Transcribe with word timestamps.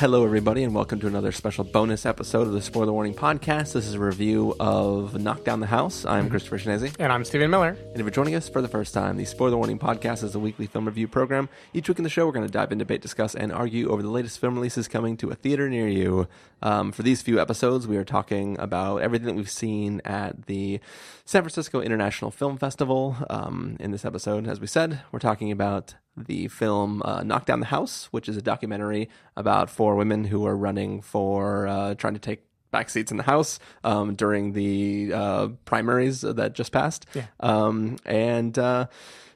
Hello, 0.00 0.24
everybody, 0.24 0.64
and 0.64 0.74
welcome 0.74 0.98
to 1.00 1.06
another 1.06 1.30
special 1.30 1.62
bonus 1.62 2.06
episode 2.06 2.46
of 2.46 2.54
the 2.54 2.62
Spoiler 2.62 2.90
Warning 2.90 3.12
Podcast. 3.12 3.74
This 3.74 3.86
is 3.86 3.92
a 3.92 4.00
review 4.00 4.56
of 4.58 5.20
Knock 5.20 5.44
Down 5.44 5.60
the 5.60 5.66
House. 5.66 6.06
I'm 6.06 6.30
Christopher 6.30 6.56
Schnese. 6.56 6.96
And 6.98 7.12
I'm 7.12 7.22
Stephen 7.22 7.50
Miller. 7.50 7.76
And 7.78 7.96
if 7.96 8.00
you're 8.00 8.08
joining 8.08 8.34
us 8.34 8.48
for 8.48 8.62
the 8.62 8.68
first 8.68 8.94
time, 8.94 9.18
the 9.18 9.26
Spoiler 9.26 9.58
Warning 9.58 9.78
Podcast 9.78 10.24
is 10.24 10.34
a 10.34 10.38
weekly 10.38 10.66
film 10.66 10.86
review 10.86 11.06
program. 11.06 11.50
Each 11.74 11.86
week 11.86 11.98
in 11.98 12.04
the 12.04 12.08
show, 12.08 12.24
we're 12.24 12.32
going 12.32 12.46
to 12.46 12.50
dive 12.50 12.72
in, 12.72 12.78
debate, 12.78 13.02
discuss, 13.02 13.34
and 13.34 13.52
argue 13.52 13.90
over 13.90 14.00
the 14.00 14.08
latest 14.08 14.38
film 14.38 14.54
releases 14.54 14.88
coming 14.88 15.18
to 15.18 15.28
a 15.28 15.34
theater 15.34 15.68
near 15.68 15.86
you. 15.86 16.26
Um, 16.62 16.92
for 16.92 17.02
these 17.02 17.20
few 17.20 17.38
episodes, 17.38 17.86
we 17.86 17.98
are 17.98 18.04
talking 18.04 18.58
about 18.58 19.02
everything 19.02 19.26
that 19.26 19.34
we've 19.34 19.50
seen 19.50 20.00
at 20.06 20.46
the 20.46 20.80
San 21.30 21.42
Francisco 21.42 21.80
International 21.80 22.32
Film 22.32 22.58
Festival. 22.58 23.16
Um, 23.30 23.76
in 23.78 23.92
this 23.92 24.04
episode, 24.04 24.48
as 24.48 24.58
we 24.58 24.66
said, 24.66 25.02
we're 25.12 25.20
talking 25.20 25.52
about 25.52 25.94
the 26.16 26.48
film 26.48 27.02
uh, 27.04 27.22
Knock 27.22 27.46
Down 27.46 27.60
the 27.60 27.66
House, 27.66 28.08
which 28.10 28.28
is 28.28 28.36
a 28.36 28.42
documentary 28.42 29.08
about 29.36 29.70
four 29.70 29.94
women 29.94 30.24
who 30.24 30.44
are 30.44 30.56
running 30.56 31.00
for 31.00 31.68
uh, 31.68 31.94
trying 31.94 32.14
to 32.14 32.18
take 32.18 32.42
back 32.72 32.90
seats 32.90 33.12
in 33.12 33.16
the 33.16 33.22
House 33.22 33.60
um, 33.84 34.16
during 34.16 34.54
the 34.54 35.12
uh, 35.14 35.48
primaries 35.66 36.22
that 36.22 36.52
just 36.52 36.72
passed. 36.72 37.06
Yeah. 37.14 37.26
Um, 37.38 37.98
and 38.04 38.58
uh, 38.58 38.88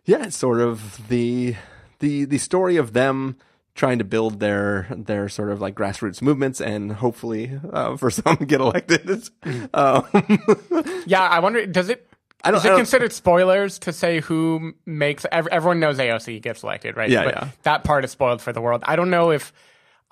yeah, 0.05 0.25
it's 0.25 0.37
sort 0.37 0.61
of 0.61 1.07
the 1.07 1.55
the 2.01 2.25
the 2.25 2.39
story 2.39 2.77
of 2.77 2.93
them 2.93 3.37
trying 3.75 3.99
to 3.99 4.05
build 4.05 4.39
their 4.41 4.87
their 4.91 5.29
sort 5.29 5.51
of 5.51 5.61
like 5.61 5.75
grassroots 5.75 6.23
movements 6.23 6.61
and 6.61 6.93
hopefully 6.93 7.59
uh, 7.73 7.97
for 7.97 8.11
some 8.11 8.37
get 8.47 8.61
elected. 8.61 9.29
um, 9.75 10.07
Yeah, 11.07 11.23
I 11.23 11.41
wonder, 11.41 11.67
does 11.67 11.89
it. 11.89 12.09
I 12.43 12.51
don't- 12.51 12.59
Is 12.59 12.65
it 12.65 12.69
don't- 12.69 12.77
considered 12.79 13.13
spoilers 13.13 13.79
to 13.81 13.93
say 13.93 14.21
who 14.21 14.73
makes 14.87 15.25
everyone 15.33 15.81
knows 15.81 15.99
AOC 15.99 16.43
gets 16.43 16.63
elected, 16.63 16.97
right? 16.97 17.09
Yeah, 17.11 17.25
but 17.25 17.35
yeah. 17.35 17.49
That 17.63 17.85
part 17.85 18.05
is 18.05 18.11
spoiled 18.11 18.41
for 18.43 18.53
the 18.53 18.61
world. 18.61 18.83
I 18.87 18.97
don't 18.97 19.11
know 19.11 19.31
if 19.31 19.53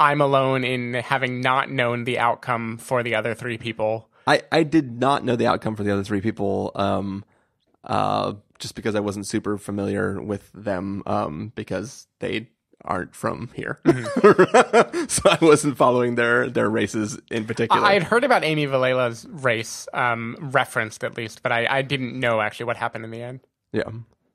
I'm 0.00 0.20
alone 0.20 0.64
in 0.64 0.94
having 0.94 1.40
not 1.40 1.70
known 1.70 2.04
the 2.04 2.18
outcome 2.18 2.78
for 2.78 3.02
the 3.02 3.14
other 3.14 3.34
three 3.34 3.58
people. 3.58 4.08
I, 4.26 4.42
I 4.50 4.62
did 4.62 4.98
not 4.98 5.24
know 5.24 5.36
the 5.36 5.46
outcome 5.46 5.76
for 5.76 5.82
the 5.84 5.92
other 5.92 6.04
three 6.04 6.20
people, 6.20 6.72
um, 6.74 7.24
uh, 7.84 8.34
just 8.58 8.74
because 8.76 8.94
I 8.94 9.00
wasn't 9.00 9.26
super 9.26 9.58
familiar 9.58 10.20
with 10.20 10.50
them, 10.52 11.02
um, 11.06 11.52
because 11.54 12.06
they 12.20 12.48
aren't 12.84 13.14
from 13.14 13.50
here, 13.54 13.78
so 15.08 15.22
I 15.28 15.38
wasn't 15.40 15.76
following 15.76 16.14
their 16.16 16.48
their 16.50 16.68
races 16.68 17.18
in 17.30 17.44
particular. 17.44 17.84
I 17.84 17.94
had 17.94 18.02
heard 18.02 18.24
about 18.24 18.44
Amy 18.44 18.66
Vilela's 18.66 19.26
race, 19.28 19.88
um, 19.94 20.36
referenced 20.40 21.04
at 21.04 21.16
least, 21.16 21.42
but 21.42 21.52
I, 21.52 21.66
I 21.68 21.82
didn't 21.82 22.18
know 22.18 22.40
actually 22.40 22.66
what 22.66 22.76
happened 22.76 23.04
in 23.04 23.10
the 23.10 23.22
end. 23.22 23.40
Yeah. 23.72 23.84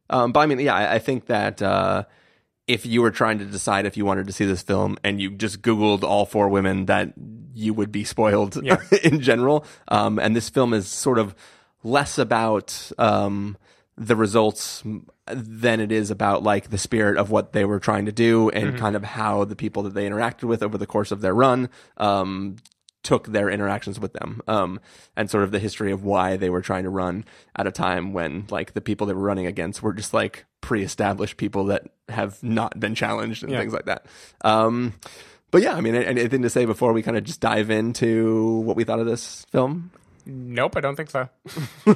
Um, 0.09 0.31
but 0.31 0.40
I 0.40 0.45
mean, 0.45 0.59
yeah, 0.59 0.73
I, 0.75 0.95
I 0.95 1.00
think 1.00 1.25
that 1.28 1.62
uh, 1.62 2.03
if 2.68 2.86
you 2.86 3.02
were 3.02 3.12
trying 3.12 3.40
to 3.40 3.45
decide 3.45 3.86
if 3.86 3.98
you 3.98 4.06
wanted 4.06 4.28
to 4.28 4.34
see 4.34 4.45
this 4.45 4.62
film 4.62 4.98
and 5.03 5.22
you 5.22 5.31
just 5.31 5.62
Googled 5.62 6.03
all 6.03 6.25
four 6.25 6.48
women, 6.50 6.86
that 6.86 7.14
you 7.53 7.73
would 7.73 7.92
be 7.92 8.03
spoiled 8.03 8.64
Yeah. 8.64 8.81
in 9.03 9.20
general. 9.22 9.66
Um, 9.90 10.20
and 10.20 10.36
this 10.36 10.50
film 10.50 10.73
is 10.73 10.88
sort 10.88 11.20
of 11.20 11.36
less 11.84 12.18
about 12.18 12.92
um, 12.98 13.58
the 13.98 14.16
results 14.16 14.84
than 15.26 15.80
it 15.80 15.92
is 15.92 16.12
about 16.12 16.44
like 16.44 16.70
the 16.70 16.78
spirit 16.78 17.17
of 17.17 17.31
what 17.31 17.52
they 17.53 17.66
were 17.66 17.80
trying 17.80 18.06
to 18.06 18.12
do 18.12 18.50
and 18.52 18.78
kind 18.78 18.95
of 18.95 19.03
how 19.03 19.44
the 19.44 19.56
people 19.56 19.84
that 19.84 19.94
they 19.95 20.08
interacted 20.08 20.44
with 20.44 20.62
over 20.62 20.78
the 20.78 20.86
course 20.86 21.12
of 21.12 21.22
their 21.22 21.34
run 21.34 21.67
um, 21.98 22.56
took 23.03 23.28
their 23.28 23.50
interactions 23.50 24.00
with 24.00 24.14
them 24.14 24.42
um, 24.48 24.80
and 25.16 25.30
sort 25.31 25.44
of 25.44 25.52
the 25.52 25.59
history 25.59 25.92
of 25.92 26.03
why 26.03 26.38
they 26.38 26.50
were 26.50 26.62
trying 26.62 26.84
to 26.84 26.90
run 26.90 27.25
at 27.56 27.66
a 27.68 27.72
time 27.72 28.14
when 28.14 28.45
like 28.50 28.73
the 28.73 28.81
people 28.81 29.08
they 29.08 29.14
were 29.14 29.22
running 29.22 29.48
against 29.48 29.81
were 29.81 29.94
just 29.94 30.14
like 30.14 30.45
pre-established 30.62 31.38
people 31.38 31.66
that 31.66 31.88
have 32.09 32.41
not 32.44 32.80
been 32.80 32.94
challenged 32.96 33.41
and 33.44 33.52
Yeah. 33.52 33.59
things 33.59 33.74
like 33.74 33.86
that. 33.86 34.06
Um, 34.44 34.94
but 35.50 35.62
yeah 35.62 35.75
i 35.75 35.81
mean 35.81 35.96
anything 35.96 36.41
to 36.41 36.50
say 36.50 36.66
before 36.66 36.91
we 36.91 37.02
kind 37.02 37.16
of 37.18 37.24
just 37.24 37.40
dive 37.40 37.69
into 37.72 38.59
what 38.66 38.75
we 38.75 38.84
thought 38.84 39.00
of 39.00 39.06
this 39.06 39.46
film 39.50 39.91
Nope, 40.27 40.75
I 40.75 40.81
don't 40.81 40.95
think 40.95 41.09
so. 41.09 41.29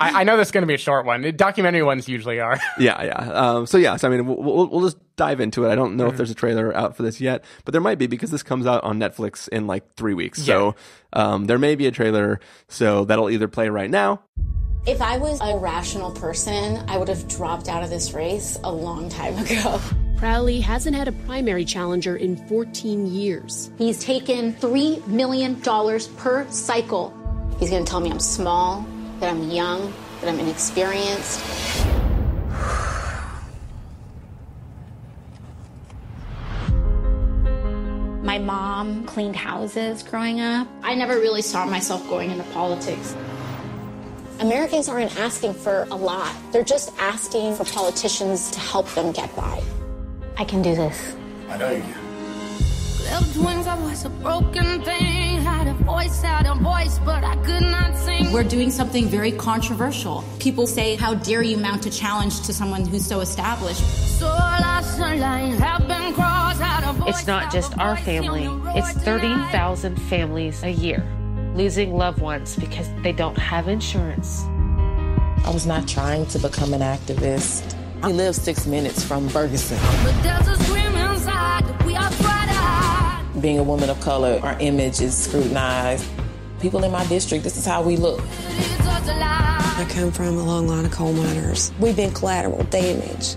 I, 0.00 0.20
I 0.20 0.24
know 0.24 0.36
this 0.36 0.48
is 0.48 0.52
going 0.52 0.62
to 0.62 0.66
be 0.66 0.74
a 0.74 0.78
short 0.78 1.04
one. 1.06 1.36
Documentary 1.36 1.82
ones 1.82 2.08
usually 2.08 2.40
are. 2.40 2.58
yeah 2.78 3.02
yeah 3.02 3.14
um, 3.32 3.66
so 3.66 3.76
yeah 3.76 3.96
so 3.96 4.08
i 4.08 4.10
mean 4.10 4.26
we'll, 4.26 4.36
we'll, 4.36 4.66
we'll 4.68 4.82
just 4.82 4.98
dive 5.16 5.40
into 5.40 5.64
it 5.64 5.70
i 5.70 5.74
don't 5.74 5.96
know 5.96 6.06
if 6.06 6.16
there's 6.16 6.30
a 6.30 6.34
trailer 6.34 6.74
out 6.76 6.96
for 6.96 7.02
this 7.02 7.20
yet 7.20 7.44
but 7.64 7.72
there 7.72 7.80
might 7.80 7.98
be 7.98 8.06
because 8.06 8.30
this 8.30 8.42
comes 8.42 8.66
out 8.66 8.82
on 8.84 8.98
netflix 8.98 9.48
in 9.48 9.66
like 9.66 9.92
three 9.94 10.14
weeks 10.14 10.42
so 10.42 10.74
um, 11.12 11.46
there 11.46 11.58
may 11.58 11.74
be 11.74 11.86
a 11.86 11.90
trailer 11.90 12.40
so 12.68 13.04
that'll 13.04 13.30
either 13.30 13.48
play 13.48 13.68
right 13.68 13.90
now 13.90 14.20
If 14.86 15.02
I 15.02 15.18
was 15.18 15.38
a 15.42 15.58
rational 15.58 16.12
person, 16.12 16.82
I 16.88 16.96
would 16.96 17.08
have 17.08 17.26
dropped 17.28 17.68
out 17.68 17.82
of 17.82 17.90
this 17.90 18.12
race 18.14 18.58
a 18.64 18.72
long 18.72 19.08
time 19.10 19.36
ago. 19.36 19.80
Crowley 20.18 20.60
hasn't 20.60 20.96
had 20.96 21.08
a 21.08 21.12
primary 21.26 21.64
challenger 21.64 22.16
in 22.16 22.36
14 22.48 23.06
years. 23.06 23.70
He's 23.76 24.02
taken 24.02 24.52
$3 24.54 25.06
million 25.06 25.56
per 26.16 26.46
cycle. 26.50 27.12
He's 27.58 27.70
going 27.70 27.84
to 27.84 27.90
tell 27.90 28.00
me 28.00 28.10
I'm 28.10 28.20
small, 28.20 28.86
that 29.18 29.30
I'm 29.30 29.50
young, 29.50 29.92
that 30.20 30.28
I'm 30.28 30.38
inexperienced. 30.38 31.40
My 38.22 38.38
mom 38.38 39.04
cleaned 39.06 39.34
houses 39.34 40.04
growing 40.04 40.40
up. 40.40 40.68
I 40.82 40.94
never 40.94 41.14
really 41.14 41.42
saw 41.42 41.64
myself 41.64 42.08
going 42.08 42.30
into 42.30 42.44
politics. 42.52 43.16
Americans 44.38 44.88
aren't 44.88 45.18
asking 45.18 45.54
for 45.54 45.88
a 45.90 45.96
lot. 45.96 46.32
They're 46.52 46.62
just 46.62 46.92
asking 46.98 47.56
for 47.56 47.64
politicians 47.64 48.52
to 48.52 48.60
help 48.60 48.86
them 48.90 49.10
get 49.10 49.34
by. 49.34 49.60
I 50.36 50.44
can 50.44 50.62
do 50.62 50.76
this. 50.76 51.16
I 51.48 51.56
know 51.56 51.70
you 51.72 51.82
can. 51.82 53.04
Left 53.04 53.36
wings, 53.36 53.66
I 53.66 53.74
was 53.82 54.04
a 54.04 54.10
broken 54.10 54.82
thing. 54.82 55.17
Had 55.88 56.04
a 56.04 56.08
voice, 56.08 56.22
had 56.22 56.46
a 56.46 56.54
voice, 56.54 56.98
but 57.00 57.24
I 57.24 57.36
could 57.36 57.62
not 57.62 57.96
sing. 57.96 58.32
We're 58.32 58.44
doing 58.44 58.70
something 58.70 59.06
very 59.06 59.32
controversial. 59.32 60.22
People 60.38 60.66
say, 60.66 60.96
How 60.96 61.14
dare 61.14 61.42
you 61.42 61.56
mount 61.56 61.86
a 61.86 61.90
challenge 61.90 62.42
to 62.42 62.52
someone 62.52 62.84
who's 62.84 63.06
so 63.06 63.20
established? 63.20 63.80
So 64.18 64.26
lost 64.26 64.98
a 64.98 65.16
line, 65.16 65.52
have 65.52 65.86
been 65.88 66.12
crossed, 66.14 66.60
had 66.60 66.88
a 66.88 66.92
voice, 66.92 67.20
It's 67.20 67.26
not 67.26 67.52
just 67.52 67.76
our 67.78 67.96
family, 67.96 68.44
it's 68.74 68.94
roar 68.94 69.18
30,000 69.18 69.96
families 70.02 70.62
a 70.62 70.70
year 70.70 71.06
losing 71.54 71.96
loved 71.96 72.20
ones 72.20 72.54
because 72.54 72.88
they 73.02 73.10
don't 73.10 73.36
have 73.36 73.66
insurance. 73.66 74.44
I 75.44 75.50
was 75.52 75.66
not 75.66 75.88
trying 75.88 76.26
to 76.26 76.38
become 76.38 76.72
an 76.72 76.82
activist. 76.82 77.74
We 78.04 78.12
live 78.12 78.36
six 78.36 78.66
minutes 78.66 79.02
from 79.02 79.28
Ferguson. 79.28 79.78
But 80.04 80.22
there's 80.22 80.48
a 80.48 80.64
scream 80.64 80.94
inside 80.94 81.84
we 81.84 81.96
are 81.96 82.10
fried 82.12 82.57
Being 83.40 83.60
a 83.60 83.62
woman 83.62 83.88
of 83.88 84.00
color, 84.00 84.40
our 84.42 84.58
image 84.58 85.00
is 85.00 85.16
scrutinized. 85.16 86.04
People 86.60 86.82
in 86.82 86.90
my 86.90 87.06
district, 87.06 87.44
this 87.44 87.56
is 87.56 87.64
how 87.64 87.82
we 87.82 87.96
look. 87.96 88.20
I 88.50 89.86
come 89.90 90.10
from 90.10 90.36
a 90.36 90.42
long 90.42 90.66
line 90.66 90.84
of 90.84 90.90
coal 90.90 91.12
miners. 91.12 91.70
We've 91.78 91.94
been 91.94 92.10
collateral 92.10 92.64
damage. 92.64 93.36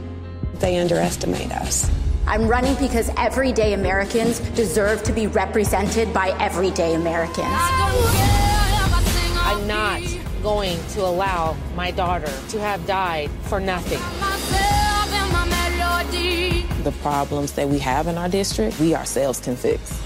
They 0.55 0.79
underestimate 0.79 1.51
us. 1.51 1.87
I'm 2.25 2.47
running 2.47 2.73
because 2.75 3.11
everyday 3.15 3.73
Americans 3.73 4.39
deserve 4.55 5.03
to 5.03 5.13
be 5.13 5.27
represented 5.27 6.11
by 6.13 6.29
everyday 6.39 6.95
Americans. 6.95 7.45
I'm 7.47 8.07
not 9.67 10.01
going 10.41 10.79
to 10.93 11.01
allow 11.01 11.55
my 11.75 11.91
daughter 11.91 12.31
to 12.49 12.59
have 12.59 12.87
died 12.87 13.29
for 13.43 13.59
nothing. 13.59 13.99
The 16.83 16.91
problems 17.03 17.51
that 17.53 17.69
we 17.69 17.77
have 17.77 18.07
in 18.07 18.17
our 18.17 18.27
district, 18.27 18.79
we 18.79 18.95
ourselves 18.95 19.39
can 19.39 19.55
fix. 19.55 20.01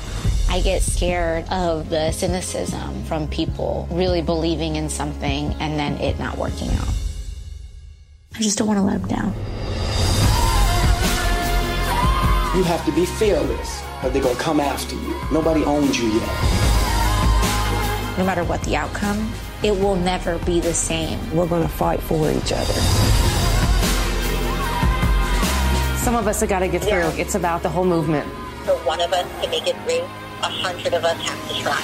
I 0.50 0.60
get 0.60 0.82
scared 0.82 1.48
of 1.50 1.90
the 1.90 2.12
cynicism 2.12 3.04
from 3.06 3.30
people 3.30 3.88
really 3.90 4.22
believing 4.22 4.76
in 4.76 4.90
something 4.90 5.54
and 5.62 5.80
then 5.80 5.94
it 6.02 6.20
not 6.20 6.38
working 6.38 6.70
out. 6.72 6.94
I 8.36 8.42
just 8.42 8.58
don't 8.58 8.68
want 8.68 8.78
to 8.78 8.84
let 8.84 9.00
them 9.00 9.08
down. 9.08 9.34
You 12.58 12.64
have 12.64 12.84
to 12.86 12.92
be 12.92 13.06
fearless, 13.06 13.82
or 14.04 14.10
they're 14.10 14.22
gonna 14.22 14.36
come 14.38 14.60
after 14.60 14.96
you. 14.96 15.20
Nobody 15.32 15.64
owns 15.64 15.98
you 15.98 16.10
yet. 16.10 16.28
No 18.18 18.26
matter 18.26 18.44
what 18.44 18.62
the 18.64 18.76
outcome, 18.76 19.32
it 19.64 19.72
will 19.72 19.96
never 19.96 20.38
be 20.40 20.60
the 20.60 20.74
same. 20.74 21.20
We're 21.36 21.48
going 21.48 21.64
to 21.64 21.68
fight 21.68 22.00
for 22.02 22.30
each 22.32 22.54
other. 22.54 22.74
Some 26.06 26.16
of 26.16 26.28
us 26.28 26.40
have 26.42 26.50
got 26.50 26.60
to 26.60 26.68
get 26.68 26.84
through. 26.84 27.08
It's 27.20 27.34
about 27.34 27.64
the 27.64 27.70
whole 27.70 27.84
movement. 27.84 28.28
For 28.64 28.76
one 28.86 29.02
of 29.02 29.12
us 29.12 29.44
to 29.44 29.50
make 29.50 29.66
it 29.66 29.76
through, 29.88 30.04
a 30.04 30.52
hundred 30.52 30.94
of 30.94 31.04
us 31.04 31.20
have 31.20 31.50
to 31.50 31.56
try. 31.64 31.82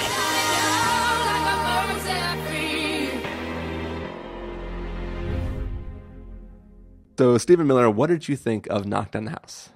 So, 7.18 7.36
Stephen 7.36 7.66
Miller, 7.66 7.90
what 7.90 8.06
did 8.06 8.28
you 8.28 8.36
think 8.36 8.68
of 8.68 8.86
Knock 8.86 9.10
Down 9.10 9.24
the 9.24 9.32
House? 9.32 9.70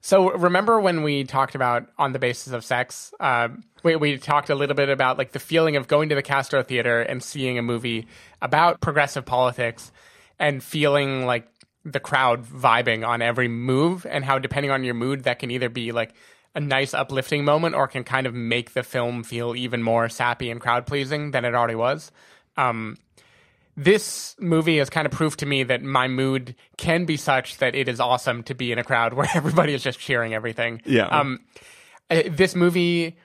So 0.00 0.32
remember 0.32 0.80
when 0.80 1.04
we 1.04 1.22
talked 1.22 1.54
about 1.54 1.86
on 1.96 2.12
the 2.12 2.18
basis 2.18 2.52
of 2.52 2.64
sex? 2.64 3.14
Uh, 3.20 3.50
we 3.84 3.94
we 3.94 4.18
talked 4.18 4.50
a 4.50 4.56
little 4.56 4.74
bit 4.74 4.88
about 4.88 5.16
like 5.16 5.30
the 5.30 5.38
feeling 5.38 5.76
of 5.76 5.86
going 5.86 6.08
to 6.08 6.16
the 6.16 6.22
Castro 6.22 6.64
Theater 6.64 7.02
and 7.02 7.22
seeing 7.22 7.56
a 7.56 7.62
movie 7.62 8.08
about 8.42 8.80
progressive 8.80 9.24
politics, 9.24 9.92
and 10.38 10.62
feeling 10.62 11.26
like 11.26 11.46
the 11.84 12.00
crowd 12.00 12.44
vibing 12.44 13.06
on 13.06 13.22
every 13.22 13.48
move, 13.48 14.06
and 14.06 14.24
how 14.24 14.38
depending 14.38 14.70
on 14.70 14.84
your 14.84 14.94
mood, 14.94 15.24
that 15.24 15.38
can 15.38 15.50
either 15.50 15.68
be 15.68 15.92
like 15.92 16.14
a 16.54 16.60
nice 16.60 16.94
uplifting 16.94 17.44
moment 17.44 17.74
or 17.74 17.88
can 17.88 18.04
kind 18.04 18.26
of 18.26 18.34
make 18.34 18.72
the 18.74 18.82
film 18.82 19.24
feel 19.24 19.56
even 19.56 19.82
more 19.82 20.08
sappy 20.08 20.50
and 20.50 20.60
crowd 20.60 20.86
pleasing 20.86 21.32
than 21.32 21.44
it 21.44 21.54
already 21.54 21.74
was. 21.74 22.12
Um, 22.56 22.96
this 23.76 24.36
movie 24.38 24.78
has 24.78 24.88
kind 24.88 25.04
of 25.04 25.12
proved 25.12 25.40
to 25.40 25.46
me 25.46 25.64
that 25.64 25.82
my 25.82 26.06
mood 26.06 26.54
can 26.76 27.04
be 27.04 27.16
such 27.16 27.58
that 27.58 27.74
it 27.74 27.88
is 27.88 27.98
awesome 27.98 28.44
to 28.44 28.54
be 28.54 28.70
in 28.70 28.78
a 28.78 28.84
crowd 28.84 29.12
where 29.14 29.28
everybody 29.34 29.74
is 29.74 29.82
just 29.82 29.98
cheering 29.98 30.32
everything. 30.32 30.80
Yeah. 30.84 31.06
Um, 31.06 31.40
uh, 32.10 32.22
this 32.30 32.54
movie 32.54 33.16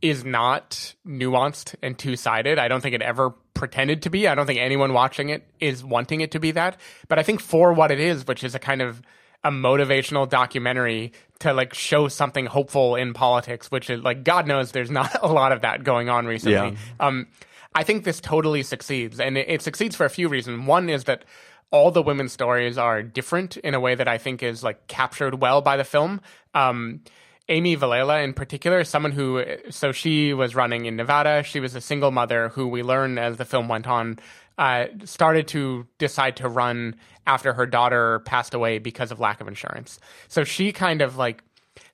is 0.00 0.24
not 0.24 0.94
nuanced 1.06 1.74
and 1.82 1.98
two 1.98 2.16
sided. 2.16 2.58
I 2.58 2.68
don't 2.68 2.80
think 2.80 2.94
it 2.94 3.02
ever 3.02 3.30
pretended 3.54 4.02
to 4.02 4.10
be. 4.10 4.28
I 4.28 4.34
don't 4.34 4.46
think 4.46 4.60
anyone 4.60 4.92
watching 4.92 5.28
it 5.30 5.46
is 5.58 5.84
wanting 5.84 6.20
it 6.20 6.30
to 6.32 6.40
be 6.40 6.52
that. 6.52 6.76
But 7.08 7.18
I 7.18 7.22
think 7.22 7.40
for 7.40 7.72
what 7.72 7.90
it 7.90 7.98
is, 8.00 8.26
which 8.26 8.44
is 8.44 8.54
a 8.54 8.58
kind 8.58 8.80
of 8.80 9.02
a 9.44 9.50
motivational 9.50 10.28
documentary 10.28 11.12
to 11.40 11.52
like 11.52 11.74
show 11.74 12.08
something 12.08 12.46
hopeful 12.46 12.96
in 12.96 13.12
politics, 13.12 13.70
which 13.70 13.90
is 13.90 14.02
like 14.02 14.24
God 14.24 14.46
knows 14.46 14.72
there's 14.72 14.90
not 14.90 15.16
a 15.22 15.28
lot 15.28 15.52
of 15.52 15.62
that 15.62 15.84
going 15.84 16.08
on 16.08 16.26
recently. 16.26 16.54
Yeah. 16.54 16.76
Um, 17.00 17.26
I 17.74 17.82
think 17.84 18.04
this 18.04 18.20
totally 18.20 18.62
succeeds, 18.62 19.20
and 19.20 19.36
it, 19.36 19.48
it 19.48 19.62
succeeds 19.62 19.94
for 19.94 20.06
a 20.06 20.10
few 20.10 20.28
reasons. 20.28 20.66
One 20.66 20.88
is 20.88 21.04
that 21.04 21.24
all 21.70 21.90
the 21.90 22.02
women's 22.02 22.32
stories 22.32 22.78
are 22.78 23.02
different 23.02 23.56
in 23.58 23.74
a 23.74 23.80
way 23.80 23.94
that 23.94 24.08
I 24.08 24.18
think 24.18 24.42
is 24.42 24.62
like 24.64 24.86
captured 24.86 25.40
well 25.40 25.60
by 25.60 25.76
the 25.76 25.84
film. 25.84 26.20
Um, 26.54 27.02
Amy 27.48 27.76
Vilela, 27.76 28.22
in 28.22 28.34
particular, 28.34 28.84
someone 28.84 29.12
who, 29.12 29.42
so 29.70 29.90
she 29.90 30.34
was 30.34 30.54
running 30.54 30.84
in 30.84 30.96
Nevada. 30.96 31.42
She 31.42 31.60
was 31.60 31.74
a 31.74 31.80
single 31.80 32.10
mother 32.10 32.50
who 32.50 32.68
we 32.68 32.82
learn 32.82 33.18
as 33.18 33.38
the 33.38 33.44
film 33.44 33.68
went 33.68 33.86
on, 33.86 34.18
uh, 34.58 34.86
started 35.04 35.48
to 35.48 35.86
decide 35.96 36.36
to 36.36 36.48
run 36.48 36.94
after 37.26 37.54
her 37.54 37.64
daughter 37.66 38.20
passed 38.20 38.52
away 38.52 38.78
because 38.78 39.10
of 39.10 39.18
lack 39.18 39.40
of 39.40 39.48
insurance. 39.48 39.98
So 40.28 40.44
she 40.44 40.72
kind 40.72 41.00
of 41.00 41.16
like, 41.16 41.42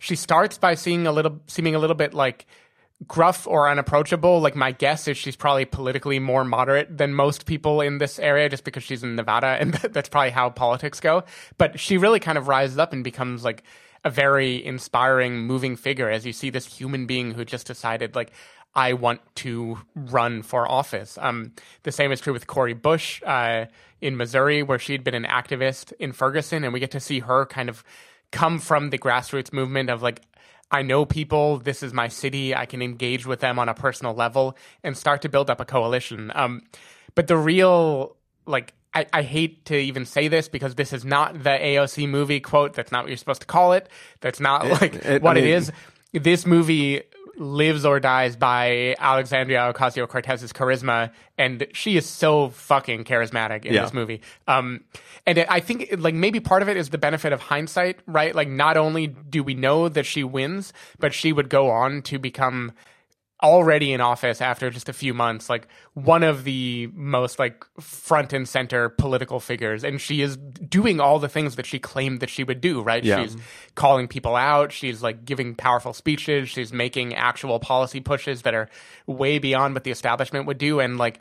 she 0.01 0.17
starts 0.17 0.59
by 0.59 0.75
seeing 0.75 1.07
a 1.07 1.13
little, 1.13 1.41
seeming 1.47 1.77
a 1.77 1.79
little 1.79 1.97
bit 1.97 2.15
like 2.15 2.47
gruff 3.07 3.47
or 3.47 3.69
unapproachable. 3.69 4.41
Like 4.41 4.57
my 4.57 4.73
guess 4.73 5.07
is 5.07 5.17
she's 5.17 5.37
probably 5.37 5.67
politically 5.67 6.19
more 6.19 6.45
moderate 6.45 6.97
than 6.97 7.15
most 7.15 7.47
people 7.47 7.81
in 7.81 7.99
this 7.99 8.19
area 8.19 8.49
just 8.49 8.65
because 8.65 8.83
she's 8.83 9.03
in 9.03 9.15
Nevada 9.15 9.57
and 9.61 9.75
that's 9.93 10.09
probably 10.09 10.31
how 10.31 10.51
politics 10.51 10.99
go. 10.99 11.23
But 11.59 11.79
she 11.79 11.97
really 11.97 12.21
kind 12.21 12.39
of 12.39 12.49
rises 12.49 12.79
up 12.79 12.93
and 12.93 13.05
becomes 13.05 13.45
like 13.45 13.63
a 14.05 14.11
very 14.11 14.65
inspiring, 14.65 15.39
moving 15.39 15.77
figure 15.77 16.11
as 16.11 16.27
you 16.27 16.33
see 16.33 16.51
this 16.51 16.67
human 16.67 17.07
being 17.07 17.33
who 17.33 17.45
just 17.45 17.67
decided 17.67 18.15
like 18.15 18.33
I 18.75 18.93
want 18.93 19.21
to 19.37 19.79
run 19.95 20.43
for 20.43 20.71
office. 20.71 21.17
Um, 21.21 21.53
the 21.85 21.93
same 21.93 22.13
is 22.13 22.21
true 22.21 22.33
with 22.33 22.47
Cori 22.47 22.75
Bush 22.75 23.23
uh, 23.25 23.67
in 24.01 24.17
Missouri, 24.17 24.63
where 24.63 24.79
she'd 24.79 25.05
been 25.05 25.15
an 25.15 25.25
activist 25.25 25.93
in 25.99 26.13
Ferguson, 26.13 26.65
and 26.65 26.73
we 26.73 26.81
get 26.81 26.91
to 26.91 27.01
see 27.01 27.21
her 27.21 27.47
kind 27.47 27.69
of 27.69 27.85
come 28.33 28.59
from 28.59 28.91
the 28.91 28.99
grassroots 28.99 29.53
movement 29.53 29.91
of 29.91 30.03
like 30.03 30.23
I 30.71 30.83
know 30.83 31.05
people. 31.05 31.59
This 31.59 31.83
is 31.83 31.93
my 31.93 32.09
city. 32.09 32.55
I 32.55 32.67
can 32.67 32.83
engage 32.83 33.27
with 33.27 33.41
them 33.41 33.59
on 33.59 33.69
a 33.69 33.75
personal 33.75 34.13
level 34.13 34.57
and 34.83 34.97
start 34.97 35.23
to 35.23 35.29
build 35.29 35.51
up 35.51 35.61
a 35.61 35.65
coalition. 35.65 36.33
Um, 36.35 36.63
but 37.15 37.29
the 37.29 37.37
real, 37.37 38.17
like, 38.45 38.75
I, 38.95 39.07
I, 39.13 39.23
hate 39.23 39.65
to 39.67 39.77
even 39.77 40.07
say 40.07 40.29
this 40.29 40.49
because 40.49 40.75
this 40.77 40.93
is 40.93 41.05
not 41.05 41.35
the 41.43 41.51
AOC 41.51 42.09
movie 42.09 42.41
quote. 42.41 42.75
That's 42.75 42.93
not 42.93 43.05
what 43.05 43.09
you're 43.09 43.17
supposed 43.17 43.41
to 43.41 43.47
call 43.47 43.73
it. 43.73 43.89
That's 44.21 44.41
not 44.41 44.67
like 44.81 44.95
it- 44.95 45.23
what 45.23 45.37
I 45.37 45.41
mean- 45.41 45.45
it 45.45 45.55
is. 45.55 45.73
This 46.13 46.47
movie 46.47 47.03
lives 47.37 47.85
or 47.85 47.99
dies 47.99 48.37
by 48.37 48.95
Alexandria 49.01 49.73
Ocasio 49.75 50.07
Cortez's 50.07 50.53
charisma, 50.53 51.11
and 51.37 51.67
she 51.73 51.97
is 51.97 52.07
so 52.09 52.51
fucking 52.51 53.03
charismatic 53.03 53.65
in 53.65 53.73
Yeah. 53.75 53.83
this 53.83 53.93
movie. 53.93 54.21
Um, 54.47 54.83
and 55.27 55.41
I 55.41 55.59
think 55.59 55.89
like 55.99 56.15
maybe 56.15 56.39
part 56.39 56.63
of 56.63 56.69
it 56.69 56.77
is 56.77 56.91
the 56.91 56.99
benefit 56.99 57.33
of 57.33 57.41
hindsight, 57.41 57.99
right? 58.07 58.33
Like 58.33 58.49
not 58.49 58.77
only 58.77 59.09
do 59.09 59.43
we 59.43 59.55
know 59.55 59.89
that 59.89 60.07
she 60.07 60.23
wins, 60.23 60.73
but 61.01 61.13
she 61.13 61.33
would 61.33 61.49
go 61.49 61.71
on 61.71 62.03
to 62.03 62.21
become 62.21 62.71
already 63.45 63.93
in 63.93 64.01
office 64.01 64.41
after 64.41 64.71
just 64.71 64.89
a 64.89 64.93
few 64.93 65.13
months 65.13 65.51
like 65.51 65.69
one 65.93 66.23
of 66.23 66.45
the 66.45 66.89
most 66.95 67.39
like 67.39 67.65
front 67.79 68.33
and 68.33 68.49
center 68.49 68.89
political 68.89 69.39
figures. 69.39 69.85
And 69.85 70.01
she 70.01 70.23
is 70.23 70.37
doing 70.37 70.99
all 70.99 71.19
the 71.19 71.29
things 71.29 71.57
that 71.57 71.67
she 71.67 71.79
claimed 71.79 72.21
that 72.21 72.31
she 72.31 72.43
would 72.43 72.61
do 72.61 72.81
right? 72.81 73.05
Yeah. 73.05 73.23
she's 73.23 73.37
calling 73.75 74.09
people 74.09 74.35
out. 74.35 74.73
She's 74.73 75.03
like 75.03 75.25
giving 75.25 75.55
powerful 75.55 75.93
speeches. 75.93 76.49
She's 76.49 76.73
making 76.73 77.15
actual 77.15 77.61
policy 77.61 78.01
pushes 78.01 78.43
that 78.43 78.55
are 78.55 78.71
way 79.07 79.39
beyond 79.39 79.75
what 79.75 79.85
the 79.85 79.91
establishment 79.91 80.47
would 80.47 80.59
do. 80.59 80.81
And 80.81 80.97
like 80.97 81.21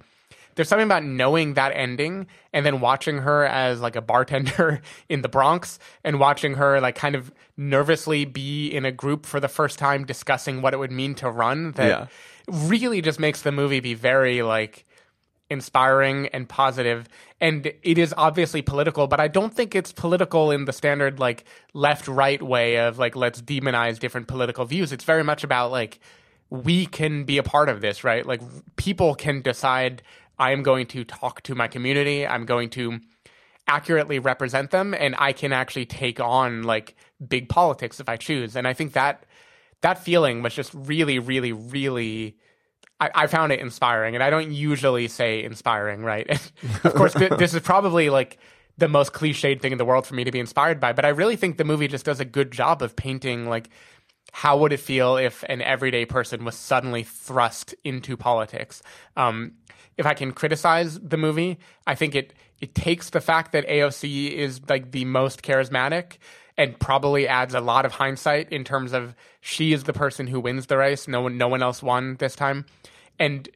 there's 0.55 0.69
something 0.69 0.85
about 0.85 1.03
knowing 1.03 1.55
that 1.55 1.71
ending 1.75 2.27
and 2.53 2.65
then 2.65 2.79
watching 2.79 3.19
her 3.19 3.45
as 3.45 3.81
like 3.81 3.95
a 3.95 4.01
bartender 4.01 4.81
in 5.09 5.21
the 5.21 5.29
Bronx 5.29 5.79
and 6.03 6.19
watching 6.19 6.55
her 6.55 6.79
like 6.81 6.95
kind 6.95 7.15
of 7.15 7.31
nervously 7.57 8.25
be 8.25 8.67
in 8.69 8.85
a 8.85 8.91
group 8.91 9.25
for 9.25 9.39
the 9.39 9.47
first 9.47 9.79
time 9.79 10.05
discussing 10.05 10.61
what 10.61 10.73
it 10.73 10.77
would 10.77 10.91
mean 10.91 11.15
to 11.15 11.29
run 11.29 11.71
that 11.73 11.87
Yeah. 11.87 12.07
really 12.67 13.01
just 13.01 13.19
makes 13.19 13.41
the 13.41 13.51
movie 13.51 13.79
be 13.79 13.93
very 13.93 14.41
like 14.41 14.85
inspiring 15.49 16.27
and 16.27 16.47
positive. 16.49 17.07
And 17.39 17.71
it 17.83 17.97
is 17.97 18.13
obviously 18.17 18.61
political 18.61 19.07
but 19.07 19.19
i 19.19 19.27
don't 19.27 19.53
think 19.53 19.75
it's 19.75 19.91
political 19.91 20.49
in 20.51 20.65
the 20.65 20.73
standard 20.73 21.19
like 21.19 21.43
left 21.73 22.07
right 22.07 22.41
way 22.41 22.77
of 22.77 22.97
like 22.97 23.15
let's 23.15 23.41
demonize 23.41 23.99
different 23.99 24.27
political 24.27 24.65
views. 24.65 24.91
It's 24.91 25.03
very 25.03 25.23
much 25.23 25.43
about 25.43 25.71
like 25.71 25.99
we 26.49 26.85
can 26.85 27.23
be 27.23 27.37
a 27.37 27.43
part 27.43 27.69
of 27.69 27.81
this 27.81 28.03
right? 28.03 28.25
Like 28.25 28.41
people 28.77 29.15
can 29.15 29.41
decide 29.41 30.01
i 30.43 30.51
am 30.51 30.63
going 30.63 30.85
to 30.85 31.03
talk 31.03 31.41
to 31.43 31.55
my 31.55 31.67
community 31.67 32.25
i'm 32.27 32.45
going 32.45 32.69
to 32.69 32.99
accurately 33.67 34.19
represent 34.19 34.71
them 34.71 34.93
and 34.93 35.15
i 35.17 35.31
can 35.31 35.53
actually 35.53 35.85
take 35.85 36.19
on 36.19 36.63
like 36.63 36.95
big 37.27 37.49
politics 37.49 37.99
if 37.99 38.09
i 38.09 38.17
choose 38.17 38.55
and 38.55 38.67
i 38.67 38.73
think 38.73 38.93
that 38.93 39.25
that 39.81 39.97
feeling 40.03 40.41
was 40.41 40.53
just 40.53 40.73
really 40.73 41.19
really 41.19 41.51
really 41.51 42.37
I, 42.99 43.27
found 43.27 43.51
it 43.51 43.59
inspiring, 43.59 44.15
and 44.15 44.23
I 44.23 44.29
don't 44.29 44.51
usually 44.51 45.09
say 45.09 45.43
inspiring, 45.43 46.03
right? 46.03 46.29
of 46.85 46.93
course, 46.93 47.13
th- 47.13 47.33
this 47.37 47.53
is 47.53 47.61
probably 47.61 48.09
like 48.09 48.37
the 48.77 48.87
most 48.87 49.11
cliched 49.13 49.61
thing 49.61 49.71
in 49.71 49.77
the 49.77 49.85
world 49.85 50.07
for 50.07 50.15
me 50.15 50.23
to 50.23 50.31
be 50.31 50.39
inspired 50.39 50.79
by, 50.79 50.93
but 50.93 51.05
I 51.05 51.09
really 51.09 51.35
think 51.35 51.57
the 51.57 51.65
movie 51.65 51.87
just 51.87 52.05
does 52.05 52.19
a 52.19 52.25
good 52.25 52.51
job 52.51 52.81
of 52.81 52.95
painting 52.95 53.47
like 53.47 53.69
how 54.31 54.57
would 54.57 54.73
it 54.73 54.79
feel 54.79 55.15
if 55.15 55.43
an 55.43 55.61
everyday 55.61 56.05
person 56.05 56.43
was 56.43 56.55
suddenly 56.55 57.03
thrust 57.03 57.75
into 57.83 58.17
politics. 58.17 58.81
Um, 59.15 59.53
if 59.97 60.05
I 60.05 60.13
can 60.13 60.31
criticize 60.31 60.99
the 60.99 61.17
movie, 61.17 61.59
I 61.87 61.95
think 61.95 62.15
it 62.15 62.33
it 62.61 62.75
takes 62.75 63.09
the 63.09 63.21
fact 63.21 63.51
that 63.51 63.67
AOC 63.67 64.31
is 64.31 64.61
like 64.69 64.91
the 64.91 65.05
most 65.05 65.43
charismatic 65.43 66.13
and 66.57 66.79
probably 66.79 67.27
adds 67.27 67.53
a 67.53 67.59
lot 67.59 67.85
of 67.85 67.91
hindsight 67.93 68.51
in 68.51 68.63
terms 68.63 68.93
of 68.93 69.15
she 69.41 69.73
is 69.73 69.83
the 69.83 69.93
person 69.93 70.27
who 70.27 70.39
wins 70.39 70.67
the 70.67 70.77
race. 70.77 71.07
No 71.07 71.21
one, 71.21 71.37
no 71.37 71.47
one 71.47 71.61
else 71.63 71.81
won 71.83 72.15
this 72.17 72.35
time, 72.35 72.65
and 73.19 73.49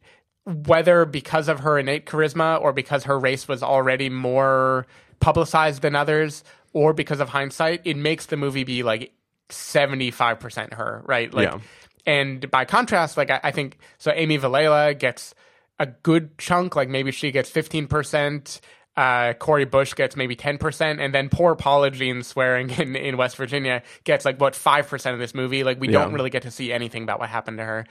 whether 0.46 1.06
because 1.06 1.48
of 1.48 1.60
her 1.62 1.78
innate 1.78 2.06
charisma 2.06 2.60
or 2.62 2.72
because 2.74 3.04
her 3.04 3.20
race 3.20 3.48
was 3.48 3.62
already 3.62 4.10
more 4.10 4.88
publicized 5.20 5.82
than 5.82 5.96
others, 5.96 6.44
or 6.74 6.94
because 6.94 7.20
of 7.20 7.30
hindsight, 7.30 7.82
it 7.86 7.98
makes 7.98 8.28
the 8.28 8.38
movie 8.38 8.64
be 8.64 8.84
like 8.84 9.12
seventy 9.50 10.12
five 10.12 10.40
percent 10.40 10.74
her, 10.74 11.02
right? 11.06 11.34
Like, 11.34 11.50
Yeah. 11.52 11.60
and 12.06 12.50
by 12.52 12.66
contrast, 12.66 13.16
like 13.18 13.30
I, 13.30 13.40
I 13.44 13.52
think 13.52 13.78
so. 13.98 14.12
Amy 14.14 14.38
Vilela 14.38 14.98
gets 14.98 15.34
a 15.80 15.86
good 15.86 16.38
chunk, 16.38 16.76
like 16.76 16.90
maybe 16.90 17.12
she 17.12 17.32
gets 17.32 17.50
fifteen 17.50 17.88
percent. 17.88 18.62
Uh, 18.96 19.34
Cori 19.34 19.66
Bush 19.66 19.94
gets 19.94 20.16
maybe 20.16 20.36
10%, 20.36 21.00
and 21.00 21.14
then 21.14 21.30
poor 21.30 21.54
Paula 21.54 21.92
Jean 21.92 22.24
swearing 22.24 22.70
in, 22.80 22.96
in 22.96 23.16
West 23.16 23.38
Virginia 23.38 23.84
gets 24.06 24.26
like 24.26 24.42
what 24.42 24.54
5% 24.54 25.14
of 25.14 25.20
this 25.20 25.36
movie. 25.36 25.64
Like, 25.64 25.80
we 25.80 25.88
Yeah. 25.88 26.00
don't 26.02 26.14
really 26.14 26.32
get 26.32 26.42
to 26.42 26.50
see 26.50 26.74
anything 26.74 27.04
about 27.04 27.20
what 27.20 27.30
happened 27.30 27.60
to 27.60 27.64
her. 27.64 27.86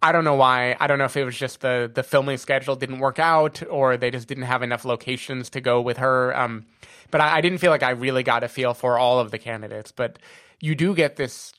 I 0.00 0.12
don't 0.12 0.24
know 0.24 0.36
why. 0.36 0.74
I 0.80 0.86
don't 0.86 0.96
know 0.96 1.04
if 1.04 1.14
it 1.14 1.26
was 1.26 1.36
just 1.36 1.60
the 1.60 1.90
the 1.94 2.02
filming 2.02 2.38
schedule 2.38 2.74
didn't 2.74 3.00
work 3.00 3.18
out, 3.18 3.62
or 3.68 3.98
they 3.98 4.10
just 4.10 4.28
didn't 4.28 4.44
have 4.44 4.62
enough 4.62 4.86
locations 4.86 5.50
to 5.50 5.60
go 5.60 5.82
with 5.82 5.98
her. 5.98 6.34
Um, 6.34 6.64
but 7.10 7.20
I, 7.20 7.36
I 7.36 7.40
didn't 7.42 7.58
feel 7.58 7.70
like 7.70 7.82
I 7.82 7.90
really 7.90 8.22
got 8.22 8.42
a 8.42 8.48
feel 8.48 8.72
for 8.72 8.98
all 8.98 9.20
of 9.20 9.30
the 9.32 9.38
candidates. 9.38 9.92
But 9.92 10.18
you 10.60 10.74
do 10.74 10.94
get 10.94 11.16
this 11.16 11.52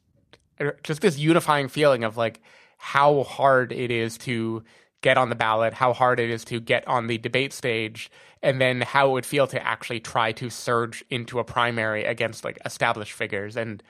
just 0.81 1.01
this 1.01 1.19
unifying 1.19 1.67
feeling 1.67 2.03
of 2.03 2.17
like 2.17 2.41
how 2.79 3.21
hard 3.23 3.71
it 3.71 3.91
is 3.91 4.17
to 4.19 4.63
get 5.01 5.17
on 5.17 5.29
the 5.29 5.35
ballot, 5.35 5.73
how 5.73 5.93
hard 5.93 6.19
it 6.19 6.29
is 6.29 6.43
to 6.45 6.59
get 6.59 6.87
on 6.87 7.07
the 7.07 7.17
debate 7.17 7.53
stage, 7.53 8.09
and 8.41 8.59
then 8.59 8.81
how 8.81 9.09
it 9.09 9.11
would 9.13 9.25
feel 9.25 9.47
to 9.47 9.65
actually 9.65 9.99
try 9.99 10.31
to 10.33 10.49
surge 10.49 11.03
into 11.09 11.39
a 11.39 11.43
primary 11.43 12.03
against 12.03 12.43
like 12.43 12.57
established 12.65 13.13
figures. 13.13 13.55
And 13.55 13.81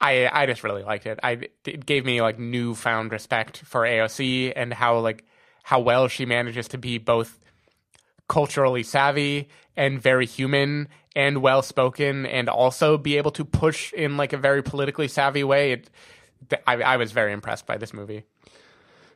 I 0.00 0.28
I 0.32 0.46
just 0.46 0.64
really 0.64 0.82
liked 0.82 1.06
it. 1.06 1.18
I 1.22 1.48
it 1.64 1.86
gave 1.86 2.04
me 2.04 2.22
like 2.22 2.38
newfound 2.38 3.12
respect 3.12 3.58
for 3.58 3.82
AOC 3.82 4.52
and 4.56 4.72
how 4.72 4.98
like 4.98 5.24
how 5.62 5.80
well 5.80 6.08
she 6.08 6.24
manages 6.24 6.68
to 6.68 6.78
be 6.78 6.98
both 6.98 7.38
culturally 8.28 8.82
savvy 8.82 9.48
and 9.76 10.00
very 10.00 10.26
human 10.26 10.88
and 11.16 11.42
well 11.42 11.62
spoken 11.62 12.26
and 12.26 12.48
also 12.48 12.96
be 12.96 13.16
able 13.16 13.30
to 13.32 13.44
push 13.44 13.92
in 13.92 14.16
like 14.16 14.32
a 14.32 14.36
very 14.36 14.62
politically 14.62 15.08
savvy 15.08 15.44
way. 15.44 15.72
It, 15.72 15.90
I, 16.66 16.76
I 16.76 16.96
was 16.96 17.12
very 17.12 17.32
impressed 17.32 17.66
by 17.66 17.76
this 17.76 17.92
movie. 17.92 18.24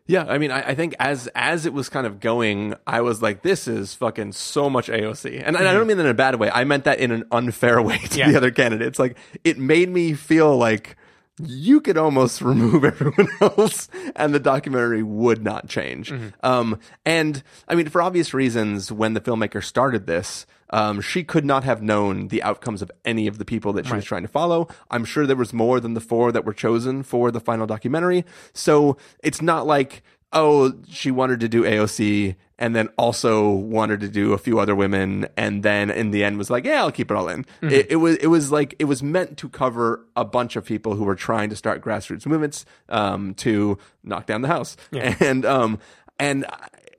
Yeah, 0.06 0.24
I 0.28 0.36
mean, 0.36 0.50
I, 0.50 0.60
I 0.70 0.74
think 0.74 0.94
as 0.98 1.28
as 1.34 1.64
it 1.64 1.72
was 1.72 1.88
kind 1.88 2.06
of 2.06 2.20
going, 2.20 2.74
I 2.86 3.00
was 3.00 3.22
like, 3.22 3.40
"This 3.40 3.66
is 3.66 3.94
fucking 3.94 4.32
so 4.32 4.68
much 4.68 4.88
AOC," 4.88 5.42
and, 5.42 5.56
and 5.56 5.66
I 5.66 5.72
don't 5.72 5.86
mean 5.86 5.96
that 5.96 6.04
in 6.04 6.10
a 6.10 6.14
bad 6.14 6.34
way. 6.36 6.50
I 6.50 6.64
meant 6.64 6.84
that 6.84 6.98
in 6.98 7.10
an 7.10 7.24
unfair 7.32 7.80
way 7.80 7.96
to 7.98 8.18
Yeah. 8.18 8.30
the 8.30 8.36
other 8.36 8.50
candidates. 8.50 8.98
Like, 8.98 9.16
it 9.44 9.58
made 9.58 9.88
me 9.88 10.12
feel 10.12 10.56
like 10.58 10.96
you 11.42 11.80
could 11.80 11.96
almost 11.96 12.42
remove 12.52 12.84
everyone 12.84 13.28
else 13.40 13.88
and 14.14 14.34
the 14.34 14.38
documentary 14.38 15.02
would 15.02 15.42
not 15.42 15.68
change. 15.68 16.12
Um, 16.42 16.78
and 17.06 17.42
I 17.66 17.74
mean, 17.74 17.88
for 17.88 18.02
obvious 18.02 18.34
reasons, 18.34 18.92
when 18.92 19.14
the 19.14 19.20
filmmaker 19.20 19.64
started 19.64 20.06
this, 20.06 20.46
um, 20.74 21.00
she 21.00 21.22
could 21.22 21.44
not 21.44 21.62
have 21.62 21.80
known 21.82 22.28
the 22.28 22.42
outcomes 22.42 22.82
of 22.82 22.90
any 23.04 23.28
of 23.28 23.38
the 23.38 23.44
people 23.44 23.72
that 23.74 23.86
she 23.86 23.94
was 23.94 24.04
trying 24.04 24.22
to 24.22 24.28
follow. 24.28 24.66
I'm 24.90 25.04
sure 25.04 25.24
there 25.24 25.36
was 25.36 25.52
more 25.52 25.78
than 25.78 25.94
the 25.94 26.00
four 26.00 26.32
that 26.32 26.44
were 26.44 26.52
chosen 26.52 27.04
for 27.04 27.30
the 27.30 27.38
final 27.38 27.64
documentary. 27.64 28.24
So 28.52 28.96
it's 29.22 29.40
not 29.40 29.68
like, 29.68 30.02
oh, 30.32 30.72
she 30.88 31.12
wanted 31.12 31.38
to 31.38 31.48
do 31.48 31.62
AOC 31.62 32.34
and 32.58 32.74
then 32.74 32.88
also 32.98 33.50
wanted 33.50 34.00
to 34.00 34.08
do 34.08 34.32
a 34.32 34.38
few 34.38 34.58
other 34.58 34.74
women 34.74 35.28
and 35.36 35.62
then 35.62 35.90
in 35.90 36.10
the 36.10 36.24
end 36.24 36.38
was 36.38 36.50
like, 36.50 36.64
yeah, 36.64 36.80
I'll 36.82 36.90
keep 36.90 37.08
it 37.08 37.16
all 37.16 37.28
in. 37.28 37.44
Mhm. 37.62 37.70
It, 37.70 37.86
it 37.90 37.96
was, 37.96 38.16
it 38.16 38.26
was 38.26 38.50
like, 38.50 38.74
it 38.80 38.86
was 38.86 39.00
meant 39.00 39.38
to 39.38 39.48
cover 39.48 40.04
a 40.16 40.24
bunch 40.24 40.56
of 40.56 40.64
people 40.64 40.96
who 40.96 41.04
were 41.04 41.14
trying 41.14 41.50
to 41.50 41.56
start 41.56 41.82
grassroots 41.84 42.26
movements, 42.26 42.66
um, 42.88 43.34
to 43.34 43.78
knock 44.02 44.26
down 44.26 44.42
the 44.42 44.48
house. 44.48 44.76
Yeah. 44.90 45.14
And, 45.20 45.44
um, 45.44 45.78
and 46.18 46.46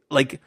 like, 0.09 0.39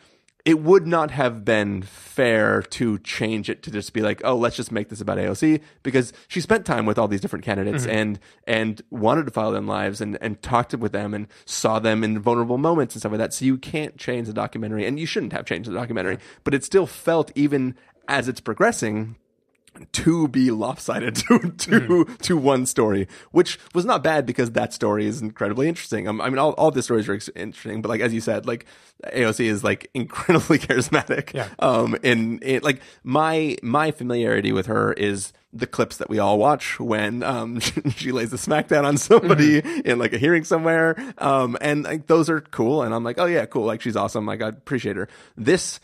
it 0.49 0.61
would 0.61 0.87
not 0.87 1.11
have 1.11 1.45
been 1.45 1.83
fair 1.83 2.63
to 2.63 2.99
change 3.01 3.51
it 3.51 3.63
to 3.63 3.71
just 3.71 3.93
be 3.93 4.01
like, 4.01 4.23
oh, 4.25 4.35
let's 4.35 4.57
just 4.57 4.73
make 4.73 4.89
this 4.89 4.99
about 5.03 5.19
AOC 5.19 5.61
because 5.83 6.11
she 6.27 6.41
spent 6.41 6.65
time 6.65 6.87
with 6.87 6.97
all 6.99 7.07
these 7.07 7.21
different 7.21 7.45
candidates 7.45 7.85
Mhm. 7.85 7.91
and 7.93 8.19
and 8.47 8.83
wanted 8.91 9.27
to 9.27 9.31
follow 9.31 9.53
their 9.53 9.61
lives 9.61 10.01
and 10.01 10.17
and 10.23 10.41
talked 10.41 10.75
with 10.75 10.93
them 10.93 11.13
and 11.13 11.27
saw 11.45 11.79
them 11.79 12.03
in 12.03 12.19
vulnerable 12.19 12.57
moments 12.57 12.95
and 12.95 13.03
stuff 13.03 13.13
like 13.13 13.19
that. 13.19 13.35
So 13.35 13.45
you 13.45 13.59
can't 13.59 13.99
change 13.99 14.27
the 14.27 14.33
documentary, 14.33 14.87
and 14.87 14.99
you 14.99 15.05
shouldn't 15.05 15.35
have 15.35 15.45
changed 15.45 15.69
the 15.69 15.75
documentary, 15.75 16.17
but 16.45 16.55
it 16.55 16.65
still 16.65 16.87
felt 16.87 17.31
even 17.35 17.75
as 18.09 18.27
it's 18.27 18.41
progressing 18.41 19.17
to 19.93 20.29
be 20.29 20.51
lopsided 20.51 21.15
to 21.29 21.39
to 21.51 22.05
to 22.23 22.37
one 22.37 22.67
story, 22.67 23.09
which 23.31 23.59
was 23.75 23.85
not 23.85 24.03
bad 24.03 24.27
because 24.27 24.53
that 24.53 24.73
story 24.73 25.07
is 25.07 25.21
incredibly 25.21 25.69
interesting. 25.69 26.09
Um, 26.09 26.21
I 26.21 26.29
mean, 26.29 26.39
all 26.39 26.53
all 26.53 26.71
the 26.71 26.83
stories 26.83 27.09
are 27.09 27.15
ex- 27.15 27.31
interesting, 27.35 27.83
but 27.83 27.89
like 27.89 28.01
as 28.01 28.13
you 28.13 28.21
said, 28.21 28.47
like 28.47 28.67
AOC 29.07 29.45
is 29.47 29.65
like 29.65 29.91
incredibly 29.95 30.59
charismatic. 30.59 31.33
Yeah. 31.33 31.49
Um, 31.59 31.97
in 32.03 32.39
in 32.41 32.63
like 32.63 32.81
my 33.03 33.57
my 33.63 33.91
familiarity 33.91 34.53
with 34.53 34.67
her 34.67 34.93
is 34.93 35.33
the 35.53 35.67
clips 35.67 35.97
that 35.97 36.11
we 36.11 36.19
all 36.19 36.39
watch 36.39 36.79
when 36.79 37.23
um 37.23 37.59
she 37.91 38.13
lays 38.13 38.31
the 38.31 38.37
smackdown 38.37 38.85
on 38.85 38.99
somebody 38.99 39.63
in 39.85 39.99
like 39.99 40.13
a 40.13 40.19
hearing 40.19 40.45
somewhere. 40.45 40.97
Um, 41.19 41.57
and 41.61 41.85
like 41.85 42.07
those 42.07 42.29
are 42.29 42.41
cool, 42.41 42.83
and 42.83 42.95
I'm 42.95 43.05
like, 43.05 43.19
oh 43.19 43.27
yeah, 43.27 43.47
cool. 43.47 43.65
Like 43.65 43.81
she's 43.81 43.97
awesome. 43.97 44.27
Like 44.27 44.43
I 44.43 44.49
appreciate 44.49 44.97
her. 44.97 45.09
This 45.37 45.81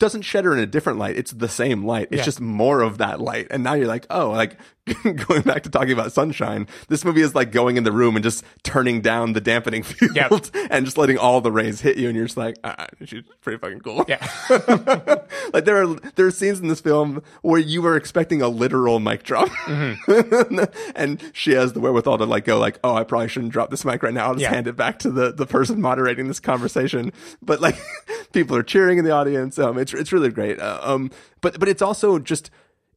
doesn't 0.00 0.22
shed 0.22 0.44
her 0.44 0.52
in 0.52 0.58
a 0.58 0.66
different 0.66 0.98
light. 0.98 1.16
It's 1.16 1.30
the 1.30 1.48
same 1.48 1.84
light. 1.84 2.08
It's 2.10 2.18
Yeah. 2.20 2.24
just 2.24 2.40
more 2.40 2.80
of 2.80 2.98
that 2.98 3.20
light. 3.20 3.46
And 3.50 3.62
now 3.62 3.74
you're 3.74 3.86
like, 3.86 4.06
oh, 4.10 4.30
like 4.30 4.56
going 5.26 5.42
back 5.42 5.62
to 5.64 5.70
talking 5.70 5.92
about 5.92 6.12
sunshine, 6.12 6.66
this 6.88 7.04
movie 7.04 7.20
is 7.22 7.34
like 7.34 7.52
going 7.52 7.76
in 7.76 7.84
the 7.84 7.92
room 7.92 8.16
and 8.16 8.22
just 8.22 8.44
turning 8.62 9.00
down 9.00 9.32
the 9.32 9.40
dampening 9.40 9.82
field 9.84 10.50
and 10.70 10.84
just 10.84 10.98
letting 10.98 11.18
all 11.18 11.40
the 11.40 11.52
rays 11.52 11.80
hit 11.80 11.96
you. 11.96 12.08
And 12.08 12.16
you're 12.16 12.26
just 12.26 12.36
like, 12.36 12.56
ah, 12.64 12.86
she's 13.04 13.22
pretty 13.40 13.58
fucking 13.58 13.80
cool. 13.80 14.04
Yeah. 14.08 14.26
like 15.52 15.64
there 15.64 15.82
are, 15.82 15.94
there 16.16 16.26
are 16.26 16.30
scenes 16.30 16.60
in 16.60 16.68
this 16.68 16.80
film 16.80 17.22
where 17.42 17.60
you 17.60 17.82
were 17.82 17.96
expecting 17.96 18.42
a 18.42 18.48
literal 18.48 19.00
mic 19.00 19.22
drop. 19.22 19.48
and 20.94 21.22
she 21.32 21.52
has 21.52 21.72
the 21.72 21.80
wherewithal 21.80 22.18
to 22.18 22.24
like 22.24 22.44
go 22.44 22.58
like, 22.58 22.78
oh, 22.84 22.94
I 22.94 23.04
probably 23.04 23.28
shouldn't 23.28 23.52
drop 23.52 23.70
this 23.70 23.84
mic 23.84 24.02
right 24.02 24.14
now. 24.14 24.26
I'll 24.26 24.34
just 24.34 24.42
Yeah. 24.42 24.50
hand 24.54 24.66
it 24.66 24.76
back 24.76 24.98
to 25.00 25.10
the, 25.10 25.32
the 25.32 25.46
person 25.46 25.80
moderating 25.80 26.28
this 26.28 26.40
conversation. 26.40 27.12
But 27.42 27.60
like 27.60 27.76
people 28.32 28.56
are 28.56 28.62
cheering 28.62 28.98
in 28.98 29.04
the 29.04 29.10
audience. 29.12 29.58
Um, 29.58 29.78
it's, 29.78 29.94
it's 29.94 30.12
really 30.12 30.30
great. 30.30 30.58
Uh, 30.60 30.78
um, 30.82 31.10
but, 31.40 31.58
but 31.58 31.68
it's 31.68 31.82
also 31.82 32.18
just, 32.18 32.50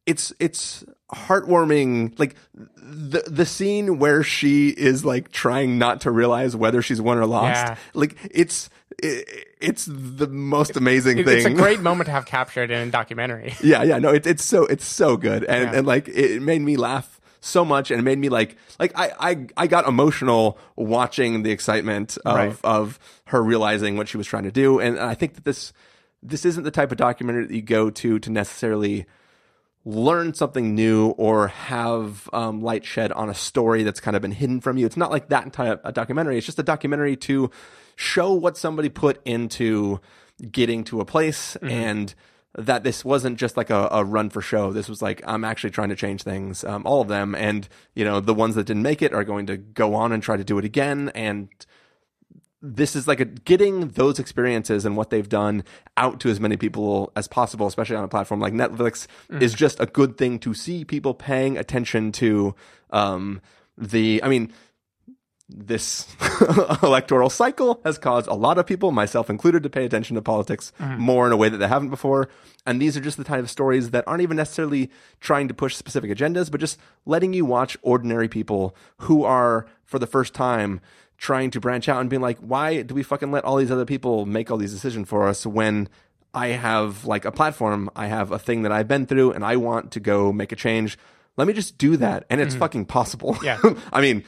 it's, 0.06 0.32
it's 0.38 0.84
heartwarming. 1.12 2.18
Like 2.18 2.36
the, 2.76 3.22
the 3.26 3.46
scene 3.46 3.98
where 3.98 4.22
she 4.22 4.68
is 4.70 5.04
like 5.04 5.30
trying 5.32 5.78
not 5.78 6.02
to 6.02 6.10
realize 6.10 6.54
whether 6.56 6.82
she's 6.82 7.00
won 7.00 7.18
or 7.18 7.26
lost. 7.26 7.46
Yeah. 7.54 7.76
Like 7.94 8.16
it's, 8.30 8.68
it, 9.02 9.48
it's 9.60 9.86
the 9.86 10.26
most 10.28 10.76
amazing 10.76 11.18
It- 11.18 11.26
thing. 11.26 11.36
It's 11.38 11.46
a 11.46 11.50
great 11.50 11.80
moment 11.88 12.06
to 12.06 12.12
have 12.12 12.26
captured 12.26 12.70
in 12.70 12.88
a 12.88 12.90
documentary. 12.90 13.54
yeah, 13.62 13.82
yeah, 13.82 13.98
no, 13.98 14.10
it's 14.10 14.26
it's 14.26 14.44
so 14.44 14.66
it's 14.66 14.84
so 14.86 15.16
good, 15.16 15.44
and 15.44 15.64
Yeah. 15.72 15.78
and 15.78 15.86
like 15.86 16.08
it 16.08 16.40
made 16.42 16.60
me 16.62 16.76
laugh 16.76 17.20
so 17.40 17.64
much, 17.64 17.90
and 17.90 17.98
it 17.98 18.02
made 18.02 18.18
me 18.18 18.28
like 18.28 18.56
like 18.78 18.92
I 18.98 19.12
I 19.18 19.46
I 19.56 19.66
got 19.66 19.86
emotional 19.88 20.58
watching 20.76 21.42
the 21.42 21.50
excitement 21.50 22.16
of 22.24 22.36
Right. 22.36 22.56
of 22.64 22.98
her 23.26 23.42
realizing 23.42 23.96
what 23.96 24.08
she 24.08 24.16
was 24.16 24.26
trying 24.26 24.44
to 24.44 24.52
do, 24.52 24.78
and 24.80 24.98
I 24.98 25.14
think 25.14 25.34
that 25.34 25.44
this 25.44 25.72
this 26.22 26.44
isn't 26.46 26.62
the 26.62 26.70
type 26.70 26.90
of 26.92 26.96
documentary 26.98 27.46
that 27.46 27.54
you 27.54 27.62
go 27.62 27.90
to 27.90 28.18
to 28.18 28.30
necessarily 28.30 29.06
learn 29.84 30.32
something 30.32 30.74
new 30.74 31.08
or 31.10 31.48
have 31.48 32.28
um, 32.32 32.62
light 32.62 32.84
shed 32.84 33.12
on 33.12 33.28
a 33.28 33.34
story 33.34 33.82
that's 33.82 34.00
kind 34.00 34.16
of 34.16 34.22
been 34.22 34.32
hidden 34.32 34.60
from 34.60 34.78
you. 34.78 34.86
It's 34.86 34.96
not 34.96 35.10
like 35.10 35.28
that 35.28 35.44
entire 35.44 35.78
a 35.84 35.92
documentary. 35.92 36.38
It's 36.38 36.46
just 36.46 36.58
a 36.58 36.62
documentary 36.62 37.16
to 37.16 37.50
show 37.96 38.32
what 38.32 38.56
somebody 38.56 38.88
put 38.88 39.20
into 39.24 40.00
getting 40.50 40.84
to 40.84 41.00
a 41.00 41.04
place 41.04 41.56
Mhm. 41.60 41.70
and 41.70 42.14
that 42.56 42.82
this 42.84 43.04
wasn't 43.04 43.36
just 43.38 43.56
like 43.56 43.68
a, 43.70 43.88
a 43.90 44.04
run 44.04 44.30
for 44.30 44.40
show. 44.40 44.72
This 44.72 44.88
was 44.88 45.02
like, 45.02 45.20
I'm 45.26 45.44
actually 45.44 45.70
trying 45.70 45.88
to 45.90 45.96
change 45.96 46.22
things, 46.22 46.62
um, 46.64 46.82
all 46.86 47.00
of 47.00 47.08
them. 47.08 47.34
And, 47.34 47.68
you 47.94 48.04
know, 48.04 48.20
the 48.20 48.32
ones 48.34 48.54
that 48.54 48.64
didn't 48.64 48.82
make 48.82 49.02
it 49.02 49.12
are 49.12 49.24
going 49.24 49.46
to 49.46 49.56
go 49.56 49.94
on 49.94 50.12
and 50.12 50.22
try 50.22 50.36
to 50.36 50.44
do 50.44 50.56
it 50.58 50.64
again. 50.64 51.10
And 51.16 51.48
this 52.66 52.96
is 52.96 53.06
like 53.06 53.20
a, 53.20 53.26
getting 53.26 53.88
those 53.90 54.18
experiences 54.18 54.86
and 54.86 54.96
what 54.96 55.10
they've 55.10 55.28
done 55.28 55.64
out 55.98 56.18
to 56.20 56.30
as 56.30 56.40
many 56.40 56.56
people 56.56 57.12
as 57.14 57.28
possible, 57.28 57.66
especially 57.66 57.96
on 57.96 58.04
a 58.04 58.08
platform 58.08 58.40
like 58.40 58.54
Netflix, 58.54 59.06
Mhm. 59.30 59.42
is 59.42 59.52
just 59.52 59.78
a 59.80 59.86
good 59.86 60.16
thing 60.16 60.38
to 60.38 60.54
see 60.54 60.82
people 60.84 61.12
paying 61.12 61.58
attention 61.58 62.10
to 62.12 62.54
um, 62.90 63.42
the. 63.76 64.22
I 64.22 64.28
mean, 64.28 64.50
this 65.48 66.06
electoral 66.82 67.28
cycle 67.28 67.80
has 67.84 67.98
caused 67.98 68.28
a 68.28 68.34
lot 68.34 68.56
of 68.56 68.66
people, 68.66 68.92
myself 68.92 69.28
included, 69.28 69.62
to 69.62 69.68
pay 69.68 69.84
attention 69.84 70.14
to 70.16 70.22
politics 70.22 70.72
Mhm. 70.80 70.98
more 70.98 71.26
in 71.26 71.32
a 71.32 71.36
way 71.36 71.50
that 71.50 71.58
they 71.58 71.68
haven't 71.68 71.90
before. 71.90 72.30
And 72.64 72.80
these 72.80 72.96
are 72.96 73.00
just 73.00 73.18
the 73.18 73.24
type 73.24 73.42
of 73.42 73.50
stories 73.50 73.90
that 73.90 74.04
aren't 74.06 74.22
even 74.22 74.38
necessarily 74.38 74.90
trying 75.20 75.48
to 75.48 75.54
push 75.54 75.76
specific 75.76 76.10
agendas, 76.10 76.50
but 76.50 76.60
just 76.60 76.78
letting 77.04 77.34
you 77.34 77.44
watch 77.44 77.76
ordinary 77.82 78.26
people 78.26 78.74
who 79.00 79.22
are, 79.24 79.66
for 79.84 79.98
the 79.98 80.06
first 80.06 80.32
time, 80.32 80.80
trying 81.18 81.50
to 81.52 81.60
branch 81.60 81.88
out 81.88 82.00
and 82.00 82.10
being 82.10 82.22
like, 82.22 82.38
why 82.38 82.82
do 82.82 82.94
we 82.94 83.02
fucking 83.02 83.30
let 83.30 83.44
all 83.44 83.56
these 83.56 83.70
other 83.70 83.84
people 83.86 84.26
make 84.26 84.50
all 84.50 84.56
these 84.56 84.72
decisions 84.72 85.08
for 85.08 85.26
us 85.28 85.46
when 85.46 85.88
I 86.34 86.48
have 86.48 87.04
like 87.04 87.24
a 87.24 87.30
platform, 87.32 87.88
I 87.94 88.06
have 88.08 88.32
a 88.32 88.38
thing 88.38 88.62
that 88.62 88.72
I've 88.72 88.88
been 88.88 89.06
through, 89.06 89.32
and 89.32 89.44
I 89.44 89.56
want 89.56 89.92
to 89.92 90.00
go 90.00 90.32
make 90.32 90.50
a 90.52 90.56
change. 90.56 90.98
Let 91.36 91.46
me 91.46 91.52
just 91.52 91.78
do 91.78 91.96
that, 91.98 92.24
and 92.28 92.40
it's 92.40 92.54
Mhm. 92.54 92.58
fucking 92.58 92.84
possible. 92.86 93.36
Yeah. 93.42 93.58
I 93.92 94.00
mean, 94.00 94.24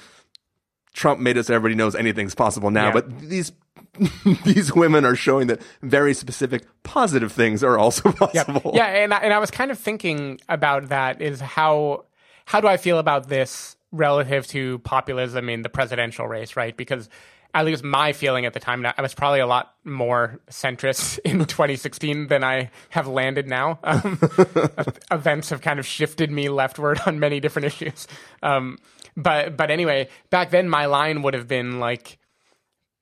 Trump 0.92 1.20
made 1.20 1.36
it 1.36 1.46
so 1.46 1.54
everybody 1.54 1.74
knows 1.74 1.94
anything's 1.94 2.34
possible 2.34 2.70
now, 2.70 2.86
Yeah. 2.86 2.92
but 2.92 3.18
these 3.20 3.52
these 4.44 4.74
women 4.74 5.04
are 5.04 5.16
showing 5.16 5.46
that 5.48 5.60
very 5.82 6.14
specific 6.14 6.64
positive 6.82 7.32
things 7.32 7.64
are 7.64 7.78
also 7.78 8.12
possible. 8.12 8.72
Yeah, 8.74 8.86
and 8.86 9.12
I, 9.12 9.18
and 9.18 9.32
I 9.32 9.38
was 9.38 9.50
kind 9.50 9.70
of 9.70 9.78
thinking 9.78 10.40
about 10.48 10.88
that 10.90 11.20
is 11.20 11.40
how 11.40 12.04
how 12.44 12.60
do 12.60 12.68
I 12.68 12.76
feel 12.76 12.98
about 12.98 13.28
this 13.28 13.76
relative 13.96 14.46
to 14.48 14.78
populism 14.80 15.48
in 15.48 15.62
the 15.62 15.68
presidential 15.68 16.26
race, 16.26 16.56
right? 16.56 16.76
Because 16.76 17.08
at 17.54 17.64
least 17.64 17.82
my 17.82 18.12
feeling 18.12 18.44
at 18.44 18.52
the 18.52 18.60
time, 18.60 18.84
I 18.84 19.00
was 19.00 19.14
probably 19.14 19.40
a 19.40 19.46
lot 19.46 19.74
more 19.84 20.40
centrist 20.50 21.18
in 21.24 21.38
2016 21.38 22.28
than 22.28 22.44
I 22.44 22.70
have 22.90 23.08
landed 23.08 23.46
now. 23.48 23.78
Um, 23.82 24.18
events 25.10 25.50
have 25.50 25.62
kind 25.62 25.78
of 25.78 25.86
shifted 25.86 26.30
me 26.30 26.48
leftward 26.48 27.00
on 27.06 27.18
many 27.18 27.40
different 27.40 27.66
issues. 27.66 28.06
Um, 28.42 28.78
but 29.16 29.56
but 29.56 29.70
anyway, 29.70 30.08
back 30.28 30.50
then 30.50 30.68
my 30.68 30.86
line 30.86 31.22
would 31.22 31.34
have 31.34 31.48
been 31.48 31.80
like 31.80 32.18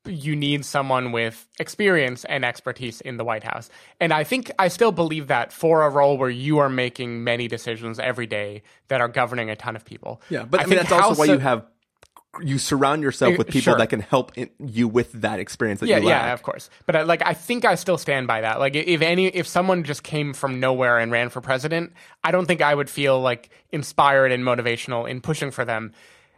you 0.06 0.37
need 0.37 0.64
someone 0.64 1.12
with 1.12 1.46
experience 1.58 2.25
and 2.26 2.44
expertise 2.44 3.00
in 3.00 3.16
the 3.16 3.25
White 3.25 3.44
House. 3.44 3.70
And 4.00 4.12
I 4.12 4.25
think 4.25 4.50
I 4.58 4.68
still 4.68 4.92
believe 4.92 5.28
that 5.28 5.52
for 5.52 5.82
a 5.82 5.90
role 5.90 6.18
where 6.18 6.30
you 6.30 6.58
are 6.58 6.68
making 6.68 7.25
many 7.25 7.49
decisions 7.49 7.99
every 7.99 8.26
day 8.26 8.62
that 8.88 9.00
are 9.00 9.08
governing 9.08 9.50
a 9.50 9.56
ton 9.56 9.76
of 9.76 9.84
people. 9.84 10.20
Yeah, 10.28 10.44
but 10.44 10.61
I, 10.61 10.64
mean 10.64 10.78
think 10.78 10.88
that's 10.88 11.02
also 11.02 11.18
why 11.18 11.26
you 11.26 11.38
have 11.38 11.66
you 12.42 12.58
surround 12.58 13.02
yourself 13.02 13.34
Uh, 13.34 13.38
with 13.38 13.46
people 13.46 13.73
sure. 13.73 13.78
that 13.78 13.88
can 13.88 14.00
help 14.00 14.32
in, 14.37 14.50
you 14.58 14.88
with 14.88 15.12
that 15.12 15.38
experience 15.38 15.80
that 15.80 15.88
yeah, 15.88 15.99
you 15.99 16.06
lack. 16.06 16.23
yeah, 16.23 16.32
of 16.32 16.42
course. 16.42 16.70
But 16.87 16.96
uh, 16.96 17.04
like, 17.04 17.23
I 17.25 17.34
think 17.34 17.64
I 17.64 17.75
still 17.76 17.99
stand 17.99 18.26
by 18.26 18.40
that. 18.40 18.58
Like, 18.58 18.75
if 18.75 19.02
any, 19.02 19.26
if 19.28 19.46
someone 19.46 19.84
just 19.84 20.02
came 20.02 20.34
from 20.34 20.61
nowhere 20.61 20.99
and 20.99 21.12
ran 21.12 21.28
for 21.28 21.40
president, 21.40 21.92
I 22.23 22.30
don't 22.30 22.46
think 22.46 22.61
I 22.61 22.75
would 22.75 22.90
feel 22.90 23.20
like 23.20 23.50
inspired 23.73 24.32
and 24.32 24.42
motivational 24.42 25.08
in 25.08 25.20
pushing 25.20 25.50
for 25.50 25.64
them. 25.64 25.92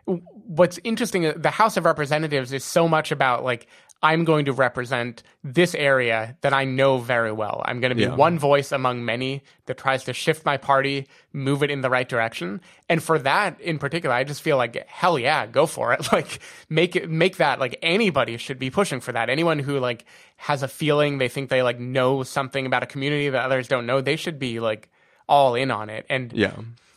What's 0.07 0.79
interesting, 0.85 1.27
uh, 1.27 1.35
the 1.37 1.51
House 1.51 1.77
of 1.77 1.85
Representatives 1.85 2.53
is 2.53 2.65
so 2.65 2.89
much 2.89 3.11
about 3.13 3.45
like 3.45 3.67
I'm 4.03 4.25
going 4.25 4.45
to 4.45 4.53
represent 4.53 5.23
this 5.43 5.75
area 5.75 6.37
that 6.43 6.53
I 6.53 6.65
know 6.65 6.99
very 6.99 7.33
well. 7.33 7.63
I'm 7.65 7.81
going 7.81 7.89
to 7.91 7.95
be 7.97 8.03
Yeah. 8.03 8.15
one 8.15 8.39
voice 8.39 8.71
among 8.71 9.05
many 9.05 9.43
that 9.65 9.79
tries 9.79 10.05
to 10.05 10.13
shift 10.13 10.45
my 10.45 10.59
party, 10.59 11.07
move 11.33 11.63
it 11.63 11.71
in 11.71 11.81
the 11.81 11.89
right 11.91 12.09
direction. 12.09 12.61
And 12.91 13.03
for 13.03 13.19
that 13.21 13.59
in 13.61 13.79
particular, 13.79 14.15
I 14.15 14.23
just 14.23 14.43
feel 14.43 14.59
like 14.59 14.87
hell 14.87 15.19
yeah, 15.19 15.47
go 15.47 15.67
for 15.67 15.93
it. 15.95 16.07
Like 16.13 16.41
make 16.69 16.95
it 16.95 17.11
make 17.11 17.39
that 17.39 17.59
like 17.59 17.79
anybody 17.83 18.37
should 18.37 18.59
be 18.59 18.71
pushing 18.71 19.01
for 19.01 19.13
that. 19.13 19.29
Anyone 19.31 19.59
who 19.59 19.79
like 19.81 20.05
has 20.37 20.63
a 20.63 20.69
feeling 20.69 21.19
they 21.19 21.29
think 21.29 21.49
they 21.49 21.63
like 21.63 21.81
know 21.81 22.23
something 22.23 22.67
about 22.67 22.83
a 22.83 22.87
community 22.87 23.31
that 23.31 23.45
others 23.45 23.67
don't 23.67 23.87
know, 23.87 24.01
they 24.03 24.17
should 24.17 24.39
be 24.39 24.61
like 24.61 24.89
all 25.29 25.55
in 25.55 25.71
on 25.71 25.89
it. 25.91 26.05
And 26.09 26.33
Yeah. 26.33 26.53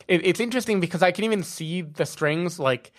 It, 0.10 0.26
it's 0.26 0.40
interesting 0.40 0.80
because 0.82 1.02
I 1.02 1.12
can 1.12 1.24
even 1.24 1.44
see 1.44 1.82
the 1.82 2.06
strings 2.06 2.60
like 2.60 2.92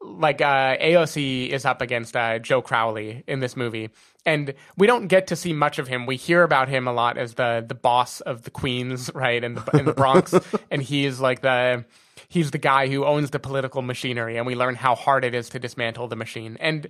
like 0.00 0.40
uh, 0.40 0.76
AOC 0.76 1.48
is 1.48 1.64
up 1.64 1.82
against 1.82 2.16
uh, 2.16 2.38
Joe 2.38 2.62
Crowley 2.62 3.24
in 3.26 3.40
this 3.40 3.56
movie, 3.56 3.90
and 4.24 4.54
we 4.76 4.86
don't 4.86 5.08
get 5.08 5.26
to 5.28 5.36
see 5.36 5.52
much 5.52 5.80
of 5.80 5.88
him. 5.88 6.06
We 6.06 6.14
hear 6.14 6.44
about 6.44 6.68
him 6.68 6.86
a 6.86 6.92
lot 6.92 7.18
as 7.18 7.34
the 7.34 7.64
the 7.66 7.74
boss 7.74 8.20
of 8.20 8.42
the 8.42 8.50
Queens, 8.50 9.10
right, 9.14 9.42
in 9.42 9.54
the 9.54 9.64
in 9.76 9.86
the 9.86 9.94
Bronx, 9.94 10.34
and 10.70 10.82
he's 10.82 11.18
like 11.18 11.40
the 11.40 11.84
he's 12.28 12.52
the 12.52 12.58
guy 12.58 12.88
who 12.88 13.04
owns 13.04 13.30
the 13.30 13.40
political 13.40 13.82
machinery, 13.82 14.36
and 14.36 14.46
we 14.46 14.54
learn 14.54 14.76
how 14.76 14.94
hard 14.94 15.24
it 15.24 15.34
is 15.34 15.48
to 15.48 15.58
dismantle 15.58 16.06
the 16.06 16.16
machine. 16.16 16.56
And 16.60 16.86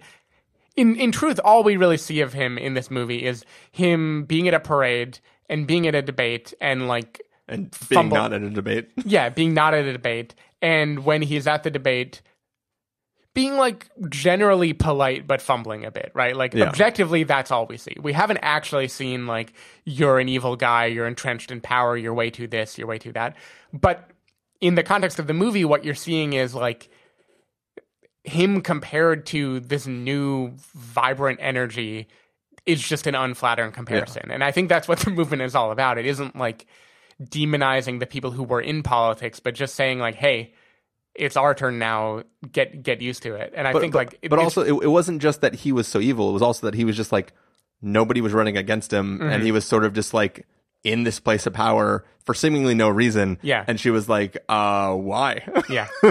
in 0.77 0.97
in 0.97 1.13
truth, 1.13 1.41
all 1.43 1.63
we 1.63 1.77
really 1.77 1.99
see 1.99 2.21
of 2.21 2.35
him 2.35 2.59
in 2.59 2.75
this 2.75 2.91
movie 2.91 3.25
is 3.25 3.45
him 3.73 4.25
being 4.25 4.49
at 4.49 4.55
a 4.55 4.61
parade 4.61 5.21
and 5.49 5.67
being 5.67 5.87
at 5.87 5.95
a 5.95 6.03
debate 6.03 6.53
and 6.61 6.89
like 6.89 7.23
and 7.49 7.71
being 7.89 8.03
fumble- 8.03 8.17
not 8.17 8.33
in 8.33 8.45
a 8.45 8.51
debate. 8.51 8.91
yeah, 9.05 9.29
being 9.29 9.55
not 9.55 9.75
at 9.75 9.85
a 9.85 9.93
debate, 9.93 10.35
and 10.63 11.05
when 11.05 11.23
he's 11.23 11.47
at 11.47 11.63
the 11.63 11.71
debate, 11.71 12.21
being 13.35 13.57
like 13.57 13.89
generally 14.09 14.73
polite 14.73 15.27
but 15.27 15.41
fumbling 15.41 15.85
a 15.85 15.91
bit, 15.91 16.11
right? 16.15 16.35
Like 16.37 16.55
Yeah. 16.55 16.65
objectively, 16.69 17.23
that's 17.25 17.51
all 17.51 17.67
we 17.67 17.77
see. 17.77 17.95
We 18.01 18.13
haven't 18.13 18.39
actually 18.39 18.89
seen 18.89 19.27
like 19.27 19.53
you're 19.85 20.19
an 20.19 20.29
evil 20.29 20.57
guy, 20.57 20.87
you're 20.87 21.07
entrenched 21.07 21.51
in 21.51 21.61
power, 21.61 21.97
you're 21.97 22.15
way 22.15 22.31
too 22.31 22.47
this, 22.49 22.77
you're 22.79 22.89
way 22.89 22.99
too 22.99 23.13
that. 23.13 23.37
But 23.73 24.11
in 24.61 24.75
the 24.75 24.83
context 24.83 25.19
of 25.21 25.29
the 25.29 25.35
movie, 25.35 25.65
what 25.65 25.85
you're 25.85 25.95
seeing 25.95 26.33
is 26.33 26.53
like 26.55 26.89
him 28.25 28.61
compared 28.61 29.25
to 29.27 29.61
this 29.61 29.87
new 29.87 30.53
vibrant 30.75 31.39
energy 31.41 32.09
is 32.67 32.83
just 32.87 33.07
an 33.07 33.15
unflattering 33.15 33.73
comparison. 33.73 34.31
And 34.31 34.43
I 34.43 34.51
think 34.51 34.69
that's 34.69 34.89
what 34.89 34.99
the 34.99 35.11
movement 35.19 35.43
is 35.43 35.55
all 35.55 35.71
about. 35.71 35.97
It 35.97 36.07
isn't 36.07 36.35
like 36.37 36.67
demonizing 37.23 38.01
the 38.01 38.07
people 38.07 38.31
who 38.31 38.43
were 38.43 38.61
in 38.61 38.83
politics, 38.83 39.41
but 39.41 39.55
just 39.55 39.75
saying 39.75 39.99
like, 39.99 40.15
hey, 40.15 40.53
it's 41.15 41.37
our 41.37 41.55
turn 41.55 41.79
now. 41.79 42.23
Get 42.53 42.83
get 42.83 43.01
used 43.01 43.23
to 43.25 43.35
it. 43.35 43.53
And 43.57 43.67
I 43.67 43.73
but, 43.73 43.81
think 43.81 43.93
but- 43.93 43.99
like, 43.99 44.19
it- 44.23 44.29
but 44.31 44.39
also 44.39 44.63
it, 44.63 44.85
it 44.85 44.89
wasn't 44.89 45.21
just 45.21 45.41
that 45.41 45.55
he 45.55 45.73
was 45.73 45.89
so 45.89 45.99
evil. 46.01 46.31
It 46.31 46.33
was 46.33 46.43
also 46.43 46.67
that 46.67 46.75
he 46.75 46.85
was 46.85 46.97
just 46.97 47.11
like 47.13 47.33
nobody 47.83 48.21
was 48.21 48.33
running 48.33 48.57
against 48.57 48.93
him, 48.93 49.19
Mhm. 49.19 49.33
and 49.33 49.43
he 49.43 49.53
was 49.53 49.65
sort 49.65 49.85
of 49.85 49.93
just 49.95 50.15
like 50.15 50.47
in 50.85 51.03
this 51.03 51.19
place 51.19 51.45
of 51.47 51.53
power 51.53 52.05
for 52.25 52.35
seemingly 52.35 52.75
no 52.75 52.89
reason. 52.89 53.37
Yeah. 53.43 53.65
and 53.67 53.81
she 53.81 53.91
was 53.91 54.09
like, 54.09 54.37
"Uh, 54.49 54.95
why?" 54.95 55.43
yeah, 55.69 55.89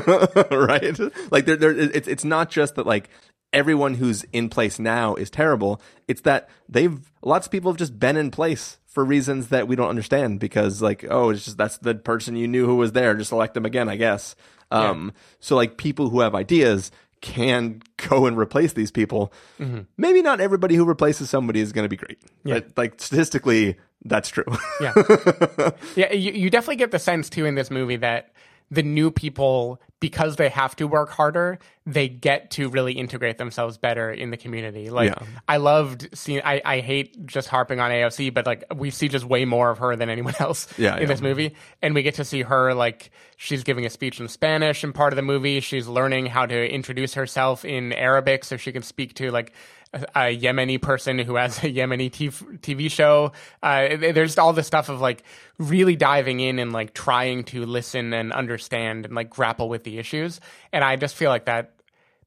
right? 0.51 0.99
Like 1.31 1.45
there, 1.45 1.55
there. 1.55 1.71
It's 1.71 2.07
it's 2.07 2.25
not 2.25 2.49
just 2.49 2.75
that 2.75 2.85
like 2.85 3.09
everyone 3.53 3.93
who's 3.93 4.23
in 4.33 4.49
place 4.49 4.77
now 4.77 5.15
is 5.15 5.29
terrible. 5.29 5.81
It's 6.09 6.21
that 6.21 6.49
they've 6.67 6.99
lots 7.21 7.47
of 7.47 7.51
people 7.51 7.71
have 7.71 7.77
just 7.77 7.97
been 7.97 8.17
in 8.17 8.29
place 8.29 8.77
for 8.97 9.05
reasons 9.05 9.49
that 9.49 9.67
we 9.67 9.75
don't 9.75 9.89
understand 9.89 10.39
because 10.39 10.81
like 10.81 11.05
oh 11.07 11.29
it's 11.29 11.45
just 11.45 11.55
that's 11.55 11.77
the 11.77 11.93
person 11.93 12.35
you 12.35 12.47
knew 12.47 12.65
who 12.65 12.77
was 12.77 12.93
there 12.93 13.13
just 13.13 13.31
elect 13.31 13.53
them 13.53 13.63
again 13.63 13.87
I 13.87 13.95
guess. 13.95 14.35
Um, 14.71 15.13
so 15.39 15.55
like 15.55 15.77
people 15.77 16.09
who 16.09 16.21
have 16.21 16.33
ideas 16.33 16.89
can 17.21 17.83
go 18.09 18.25
and 18.25 18.35
replace 18.39 18.73
these 18.73 18.89
people. 18.89 19.31
Mhm. 19.59 19.85
Maybe 19.97 20.23
not 20.23 20.41
everybody 20.41 20.73
who 20.73 20.83
replaces 20.83 21.29
somebody 21.29 21.59
is 21.59 21.71
going 21.73 21.85
to 21.85 21.89
be 21.89 21.95
great. 21.95 22.17
Yeah. 22.43 22.55
But 22.55 22.75
like 22.75 22.99
statistically, 22.99 23.77
that's 24.03 24.29
true. 24.29 24.45
Yeah. 24.81 24.93
yeah, 25.95 26.11
you, 26.11 26.31
you 26.31 26.49
definitely 26.49 26.77
get 26.77 26.89
the 26.89 26.97
sense 26.97 27.29
too 27.29 27.45
in 27.45 27.53
this 27.53 27.69
movie 27.69 27.97
that 27.97 28.31
the 28.69 28.83
new 28.83 29.11
people, 29.11 29.81
because 29.99 30.35
they 30.35 30.49
have 30.49 30.75
to 30.75 30.87
work 30.87 31.09
harder, 31.09 31.57
they 31.85 32.07
get 32.09 32.51
to 32.51 32.69
really 32.69 32.93
integrate 32.93 33.37
themselves 33.37 33.77
better 33.77 34.11
in 34.11 34.29
the 34.29 34.37
community. 34.37 34.89
Like 34.89 35.09
Yeah. 35.11 35.25
I 35.47 35.57
loved 35.57 36.09
seeing. 36.13 36.41
I, 36.43 36.61
I 36.65 36.79
hate 36.81 37.25
just 37.25 37.47
harping 37.47 37.79
on 37.79 37.89
AOC, 37.91 38.33
but 38.33 38.45
like 38.45 38.65
we 38.75 38.89
see 38.91 39.07
just 39.07 39.25
way 39.25 39.45
more 39.45 39.69
of 39.71 39.77
her 39.79 39.95
than 39.95 40.09
anyone 40.09 40.33
else 40.39 40.67
Yeah, 40.77 40.95
in 40.95 41.03
yeah. 41.03 41.07
this 41.07 41.21
movie, 41.21 41.55
and 41.81 41.95
we 41.95 42.03
get 42.03 42.15
to 42.15 42.25
see 42.25 42.41
her 42.41 42.73
like 42.73 43.09
she's 43.37 43.63
giving 43.63 43.85
a 43.85 43.89
speech 43.89 44.19
in 44.19 44.27
Spanish 44.27 44.83
in 44.83 44.91
part 44.93 45.13
of 45.13 45.15
the 45.17 45.21
movie. 45.23 45.59
She's 45.61 45.87
learning 45.87 46.25
how 46.25 46.45
to 46.45 46.69
introduce 46.69 47.13
herself 47.13 47.63
in 47.65 47.93
Arabic 47.93 48.43
so 48.43 48.57
she 48.57 48.71
can 48.71 48.83
speak 48.83 49.13
to 49.15 49.31
like 49.31 49.53
a, 49.93 50.37
Yemeni 50.37 50.81
person 50.81 51.19
who 51.19 51.35
has 51.35 51.57
a 51.59 51.67
Yemeni 51.67 52.11
TV, 52.11 52.59
TV 52.59 52.91
show. 52.91 53.31
Uh, 53.63 53.95
there's 53.97 54.37
all 54.37 54.53
this 54.53 54.67
stuff 54.67 54.89
of 54.89 55.01
like 55.01 55.23
really 55.57 55.95
diving 55.95 56.39
in 56.39 56.59
and 56.59 56.73
like 56.73 56.93
trying 56.93 57.43
to 57.45 57.65
listen 57.65 58.13
and 58.13 58.31
understand 58.33 59.05
and 59.05 59.15
like 59.15 59.29
grapple 59.29 59.69
with 59.69 59.83
the 59.83 59.97
issues. 59.97 60.39
And 60.71 60.83
I 60.83 60.95
just 60.95 61.15
feel 61.15 61.29
like 61.29 61.45
that 61.45 61.73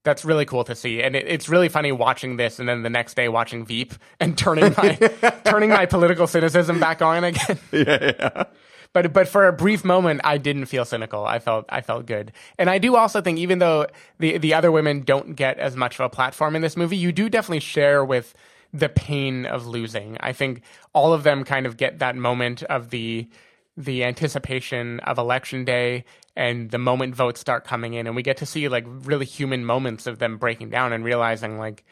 that's 0.02 0.24
really 0.24 0.46
cool 0.46 0.64
to 0.64 0.74
see. 0.74 1.02
And 1.02 1.14
it, 1.14 1.26
it's 1.28 1.48
really 1.48 1.68
funny 1.68 1.92
watching 1.92 2.36
this 2.36 2.58
and 2.58 2.68
then 2.68 2.82
the 2.82 2.90
next 2.90 3.14
day 3.14 3.28
watching 3.28 3.66
Veep 3.66 3.94
and 4.18 4.36
turning 4.36 4.74
my 4.76 4.94
turning 5.44 5.70
my 5.70 5.86
political 5.86 6.26
cynicism 6.26 6.80
back 6.80 7.02
on 7.02 7.24
again. 7.24 7.58
yeah, 7.72 8.12
yeah. 8.18 8.44
But 8.92 9.12
but 9.12 9.28
for 9.28 9.46
a 9.46 9.52
brief 9.52 9.84
moment, 9.84 10.20
I 10.24 10.38
didn't 10.38 10.66
feel 10.66 10.84
cynical. 10.84 11.24
I 11.24 11.38
felt 11.38 11.66
I 11.68 11.80
felt 11.80 12.06
good, 12.06 12.32
and 12.58 12.68
I 12.68 12.78
do 12.78 12.96
also 12.96 13.20
think 13.20 13.38
even 13.38 13.60
though 13.60 13.86
the 14.18 14.38
the 14.38 14.54
other 14.54 14.72
women 14.72 15.02
don't 15.02 15.36
get 15.36 15.58
as 15.58 15.76
much 15.76 15.94
of 15.94 16.00
a 16.00 16.08
platform 16.08 16.56
in 16.56 16.62
this 16.62 16.76
movie, 16.76 16.96
you 16.96 17.12
do 17.12 17.28
definitely 17.28 17.60
share 17.60 18.04
with 18.04 18.34
the 18.72 18.88
pain 18.88 19.46
of 19.46 19.66
losing. 19.66 20.16
I 20.20 20.32
think 20.32 20.62
all 20.92 21.12
of 21.12 21.22
them 21.22 21.44
kind 21.44 21.66
of 21.66 21.76
get 21.76 21.98
that 22.00 22.16
moment 22.16 22.62
of 22.64 22.90
the 22.90 23.28
the 23.76 24.04
anticipation 24.04 25.00
of 25.00 25.18
election 25.18 25.64
day 25.64 26.04
and 26.36 26.70
the 26.70 26.78
moment 26.78 27.14
votes 27.14 27.40
start 27.40 27.64
coming 27.64 27.94
in, 27.94 28.06
and 28.06 28.16
we 28.16 28.22
get 28.22 28.36
to 28.38 28.46
see 28.46 28.68
like 28.68 28.84
really 28.86 29.26
human 29.26 29.64
moments 29.64 30.06
of 30.06 30.18
them 30.18 30.36
breaking 30.36 30.70
down 30.70 30.92
and 30.92 31.04
realizing 31.04 31.58
like 31.58 31.84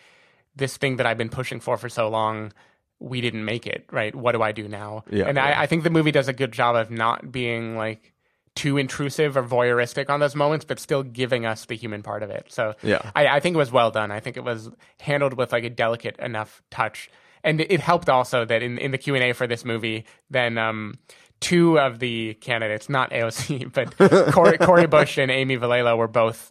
this 0.57 0.77
thing 0.77 0.97
that 0.97 1.07
I've 1.07 1.19
been 1.19 1.29
pushing 1.29 1.61
for 1.61 1.77
for 1.77 1.89
so 1.89 2.09
long, 2.09 2.53
we 3.01 3.21
didn't 3.21 3.45
make 3.45 3.67
it, 3.67 3.87
right? 3.91 4.15
What 4.15 4.33
do 4.33 4.43
I 4.43 4.53
do 4.53 4.69
now? 4.69 5.05
Yeah, 5.11 5.27
and. 5.27 5.39
I, 5.39 5.63
I 5.63 5.67
think 5.67 5.85
the 5.85 5.91
movie 5.91 6.11
does 6.11 6.29
a 6.29 6.33
good 6.33 6.53
job 6.53 6.77
of 6.77 6.91
not 6.91 7.31
being 7.31 7.77
like 7.77 8.13
too 8.59 8.77
intrusive 8.77 9.37
or 9.37 9.43
voyeuristic 9.45 10.11
on 10.11 10.19
those 10.19 10.35
moments, 10.35 10.65
but 10.65 10.81
still 10.81 11.05
giving 11.05 11.47
us 11.47 11.67
the 11.67 11.77
human 11.77 12.03
part 12.03 12.25
of 12.25 12.31
it. 12.31 12.47
So 12.49 12.75
Yeah. 12.83 13.13
I, 13.15 13.29
I 13.29 13.41
think 13.41 13.55
it 13.55 13.57
was 13.57 13.71
well 13.71 13.93
done. 13.93 14.11
I 14.11 14.19
think 14.19 14.37
it 14.37 14.43
was 14.43 14.69
handled 14.99 15.35
with 15.35 15.53
like 15.53 15.63
a 15.63 15.71
delicate 15.71 16.19
enough 16.19 16.61
touch. 16.69 17.09
And 17.45 17.61
it, 17.61 17.79
helped 17.79 18.09
also 18.09 18.45
that 18.45 18.61
in, 18.65 18.79
in 18.79 18.91
the 18.91 18.99
Q 18.99 19.15
and 19.15 19.23
A 19.23 19.33
for 19.33 19.47
this 19.47 19.65
movie, 19.65 20.07
then 20.29 20.59
um, 20.59 20.99
two 21.39 21.79
of 21.79 22.01
the 22.01 22.35
candidates, 22.35 22.89
not 22.89 23.13
AOC, 23.13 23.73
but 23.97 24.33
Cori, 24.33 24.59
Cori 24.59 24.89
Bush 24.89 25.19
and 25.19 25.31
Amy 25.31 25.57
Vilela 25.57 25.97
were 25.97 26.09
both 26.09 26.51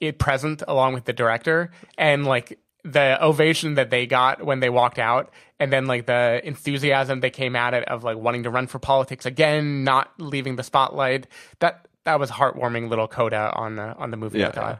it 0.00 0.20
present 0.20 0.62
along 0.68 0.94
with 0.94 1.06
the 1.06 1.12
director 1.12 1.72
and 1.98 2.24
like 2.24 2.56
the 2.84 3.22
ovation 3.22 3.74
that 3.74 3.90
they 3.90 4.06
got 4.06 4.44
when 4.44 4.60
they 4.60 4.70
walked 4.70 4.98
out 4.98 5.30
and 5.58 5.72
then 5.72 5.86
like 5.86 6.06
the 6.06 6.40
enthusiasm 6.44 7.20
they 7.20 7.30
came 7.30 7.56
at 7.56 7.74
it 7.74 7.84
of 7.88 8.04
like 8.04 8.16
wanting 8.16 8.44
to 8.44 8.50
run 8.50 8.66
for 8.66 8.78
politics 8.78 9.26
again 9.26 9.82
not 9.84 10.12
leaving 10.18 10.56
the 10.56 10.62
spotlight 10.62 11.26
that 11.58 11.88
that 12.04 12.20
was 12.20 12.30
heartwarming 12.30 12.88
little 12.88 13.08
coda 13.08 13.52
on 13.54 13.76
the 13.76 13.94
on 13.96 14.10
the 14.10 14.16
movie 14.16 14.42
I 14.42 14.48
Yeah. 14.48 14.78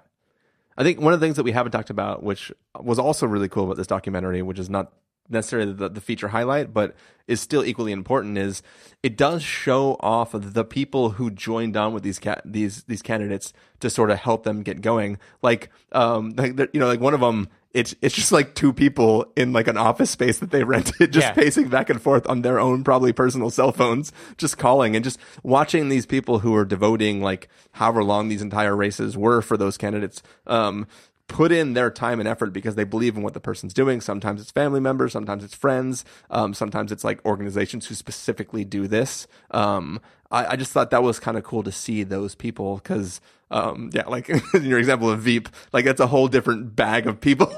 I 0.79 0.85
think 0.85 1.01
one 1.01 1.13
of 1.13 1.19
the 1.19 1.27
things 1.27 1.37
that 1.37 1.43
we 1.43 1.51
haven't 1.51 1.73
talked 1.73 1.91
about, 1.91 2.23
which 2.23 2.53
was 2.81 3.01
also 3.01 3.27
really 3.27 3.49
cool 3.49 3.65
about 3.65 3.77
this 3.77 3.89
documentary, 3.89 4.43
which 4.43 4.61
is 4.61 4.71
not 4.71 4.93
necessarily 5.29 5.73
the, 5.73 5.89
the 5.89 6.01
feature 6.01 6.29
highlight, 6.29 6.73
but 6.73 6.95
is 7.27 7.41
still 7.41 7.65
equally 7.65 7.91
important, 7.91 8.39
is 8.39 8.63
it 9.03 9.17
does 9.17 9.43
show 9.43 9.97
off 9.99 10.31
the 10.33 10.65
people 10.65 11.11
who 11.11 11.33
joined 11.33 11.77
on 11.77 11.93
with 11.93 12.05
these 12.05 12.21
ca- 12.21 12.41
these 12.45 12.85
these 12.85 13.03
candidates 13.03 13.53
to 13.81 13.91
sort 13.91 14.13
of 14.13 14.19
help 14.19 14.45
them 14.45 14.63
get 14.63 14.81
going. 14.81 15.19
Like, 15.43 15.69
um, 15.91 16.31
like 16.37 16.57
you 16.73 16.81
know, 16.81 16.87
like 16.87 17.01
one 17.01 17.13
of 17.13 17.21
them. 17.21 17.49
It's 17.75 17.95
it's 18.01 18.15
just 18.15 18.33
like 18.33 18.55
two 18.55 18.73
people 18.73 19.31
in 19.37 19.53
like 19.53 19.69
an 19.69 19.77
office 19.77 20.11
space 20.11 20.39
that 20.39 20.51
they 20.51 20.65
rented, 20.65 21.13
just 21.13 21.27
Yeah. 21.27 21.33
pacing 21.35 21.69
back 21.69 21.91
and 21.91 22.01
forth 22.01 22.27
on 22.27 22.41
their 22.43 22.59
own 22.59 22.83
probably 22.83 23.13
personal 23.13 23.51
cell 23.51 23.73
phones, 23.73 24.11
just 24.39 24.57
calling 24.57 24.97
and 24.97 25.05
just 25.05 25.19
watching 25.43 25.89
these 25.91 26.07
people 26.07 26.39
who 26.39 26.55
are 26.55 26.65
devoting 26.65 27.21
like 27.21 27.49
however 27.73 28.03
long 28.03 28.29
these 28.29 28.41
entire 28.43 28.75
races 28.75 29.19
were 29.19 29.43
for 29.43 29.57
those 29.59 29.77
candidates. 29.77 30.23
Um, 30.47 30.87
put 31.29 31.53
in 31.53 31.75
their 31.75 31.91
time 31.91 32.19
and 32.19 32.29
effort 32.29 32.53
because 32.53 32.75
they 32.75 32.85
believe 32.85 33.17
in 33.17 33.23
what 33.23 33.35
the 33.35 33.41
person's 33.41 33.75
doing. 33.75 34.01
Sometimes 34.01 34.41
it's 34.41 34.51
family 34.51 34.81
members, 34.81 35.13
sometimes 35.13 35.45
it's 35.45 35.55
friends, 35.55 36.05
um, 36.31 36.55
sometimes 36.55 36.91
it's 36.91 37.05
like 37.05 37.25
organizations 37.25 37.87
who 37.87 37.95
specifically 37.95 38.65
do 38.65 38.89
this. 38.89 39.27
Um, 39.51 40.01
I, 40.31 40.47
I 40.47 40.57
just 40.57 40.73
thought 40.73 40.91
that 40.91 41.03
was 41.03 41.21
kind 41.21 41.37
of 41.37 41.45
cool 41.45 41.63
to 41.63 41.71
see 41.73 42.03
those 42.03 42.35
people 42.35 42.77
because, 42.77 43.21
um, 43.51 43.91
yeah, 43.93 44.07
like 44.07 44.29
in 44.31 44.43
your 44.63 44.79
example 44.79 45.11
of 45.11 45.21
Veep, 45.21 45.49
like 45.73 45.85
that's 45.85 46.01
a 46.01 46.07
whole 46.07 46.29
different 46.29 46.75
bag 46.75 47.07
of 47.07 47.21
people 47.21 47.47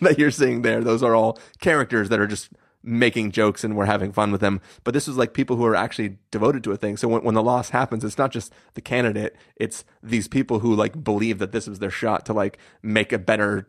that 0.00 0.14
you're 0.16 0.30
seeing 0.30 0.62
there. 0.62 0.80
Those 0.80 1.02
are 1.02 1.14
all 1.14 1.38
characters 1.60 2.08
that 2.08 2.20
are 2.20 2.28
just 2.28 2.50
making 2.84 3.32
jokes 3.32 3.64
and 3.64 3.76
we're 3.76 3.86
having 3.86 4.12
fun 4.12 4.30
with 4.30 4.42
them. 4.42 4.60
But 4.84 4.92
this 4.92 5.08
was 5.08 5.16
like 5.16 5.32
people 5.32 5.56
who 5.56 5.64
are 5.64 5.74
actually 5.74 6.18
devoted 6.30 6.62
to 6.64 6.72
a 6.72 6.76
thing. 6.76 6.96
So 6.96 7.08
when, 7.08 7.24
when 7.24 7.34
the 7.34 7.42
loss 7.42 7.70
happens, 7.70 8.04
it's 8.04 8.18
not 8.18 8.30
just 8.30 8.52
the 8.74 8.82
candidate, 8.82 9.34
it's 9.56 9.84
these 10.02 10.28
people 10.28 10.60
who 10.60 10.74
like 10.74 11.02
believe 11.02 11.38
that 11.38 11.52
this 11.52 11.66
was 11.66 11.78
their 11.78 11.90
shot 11.90 12.26
to 12.26 12.32
like 12.32 12.58
make 12.82 13.12
a 13.12 13.18
better 13.18 13.68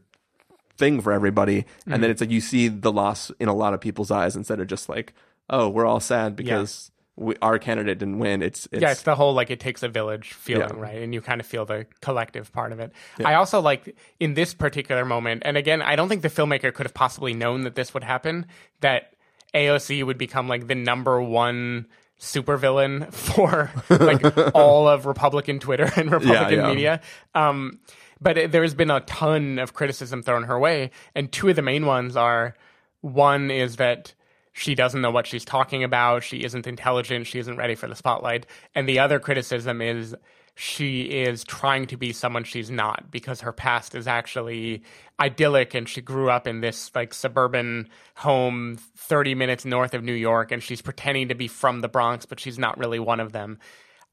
thing 0.77 0.99
for 0.99 1.13
everybody. 1.13 1.65
And 1.85 1.93
then 1.93 2.01
mm-hmm. 2.01 2.11
it's 2.11 2.21
like 2.21 2.31
you 2.31 2.41
see 2.41 2.67
the 2.67 2.91
loss 2.91 3.31
in 3.39 3.47
a 3.47 3.55
lot 3.55 3.73
of 3.73 3.79
people's 3.79 4.11
eyes 4.11 4.35
instead 4.35 4.59
of 4.59 4.67
just 4.67 4.89
like, 4.89 5.13
oh, 5.49 5.69
we're 5.69 5.85
all 5.85 6.01
sad 6.01 6.35
because 6.35 6.91
we, 7.17 7.35
our 7.41 7.57
candidate 7.59 7.97
didn't 7.97 8.19
win. 8.19 8.41
It's, 8.41 8.67
it's 8.71 8.81
yeah, 8.81 8.91
it's 8.91 9.03
the 9.03 9.15
whole 9.15 9.33
like 9.33 9.49
it 9.49 9.59
takes 9.59 9.83
a 9.83 9.87
village 9.87 10.33
feeling, 10.33 10.69
Yeah. 10.69 10.81
right? 10.81 11.01
And 11.01 11.13
you 11.13 11.21
kind 11.21 11.39
of 11.39 11.47
feel 11.47 11.65
the 11.65 11.85
collective 12.01 12.51
part 12.51 12.71
of 12.71 12.79
it. 12.79 12.91
Yeah. 13.17 13.29
I 13.29 13.35
also 13.35 13.61
like 13.61 13.95
in 14.19 14.33
this 14.33 14.53
particular 14.53 15.05
moment, 15.05 15.43
and 15.45 15.55
again, 15.55 15.81
I 15.81 15.95
don't 15.95 16.09
think 16.09 16.23
the 16.23 16.29
filmmaker 16.29 16.73
could 16.73 16.85
have 16.85 16.93
possibly 16.93 17.33
known 17.33 17.61
that 17.63 17.75
this 17.75 17.93
would 17.93 18.03
happen, 18.03 18.45
that 18.81 19.13
AOC 19.53 20.05
would 20.05 20.17
become 20.17 20.49
like 20.49 20.67
the 20.67 20.75
number 20.75 21.21
one 21.21 21.87
supervillain 22.19 23.13
for 23.13 23.71
like 23.89 24.51
all 24.55 24.87
of 24.87 25.05
Republican 25.05 25.59
Twitter 25.59 25.89
and 25.95 26.11
Republican 26.11 26.59
yeah. 26.59 26.67
media. 26.67 27.01
Um, 27.33 27.79
but 28.21 28.37
it, 28.37 28.51
there's 28.51 28.73
been 28.73 28.91
a 28.91 29.01
ton 29.01 29.59
of 29.59 29.73
criticism 29.73 30.21
thrown 30.21 30.43
her 30.43 30.59
way, 30.59 30.91
and 31.13 31.31
two 31.31 31.47
of 31.49 31.55
the 31.55 31.61
main 31.61 31.85
ones 31.85 32.15
are 32.17 32.55
one 33.01 33.51
is 33.51 33.75
that 33.77 34.13
she 34.57 34.73
doesn't 34.73 35.01
know 35.01 35.11
what 35.11 35.27
she's 35.27 35.43
talking 35.43 35.83
about, 35.83 36.23
she 36.23 36.45
isn't 36.45 36.65
intelligent, 36.65 37.27
she 37.27 37.39
isn't 37.39 37.57
ready 37.57 37.75
for 37.75 37.87
the 37.89 37.95
spotlight, 37.95 38.45
and 38.73 38.87
the 38.87 38.99
other 38.99 39.19
criticism 39.19 39.81
is 39.81 40.15
she 40.55 41.01
is 41.01 41.43
trying 41.43 41.85
to 41.87 41.97
be 41.97 42.13
someone 42.13 42.45
she's 42.45 42.71
not 42.71 43.11
because 43.11 43.41
her 43.41 43.51
past 43.51 43.93
is 43.95 44.07
actually 44.07 44.81
idyllic 45.19 45.73
and 45.73 45.89
she 45.89 45.99
grew 45.99 46.29
up 46.29 46.47
in 46.47 46.61
this 46.61 46.89
like 46.95 47.13
suburban 47.13 47.89
home 48.15 48.77
30 48.95 49.35
minutes 49.35 49.65
north 49.65 49.93
of 49.93 50.05
New 50.05 50.13
York 50.13 50.53
and 50.53 50.63
she's 50.63 50.81
pretending 50.81 51.27
to 51.27 51.35
be 51.35 51.49
from 51.49 51.81
the 51.81 51.89
Bronx 51.89 52.25
but 52.25 52.39
she's 52.39 52.57
not 52.57 52.77
really 52.77 52.99
one 52.99 53.19
of 53.19 53.33
them. 53.33 53.59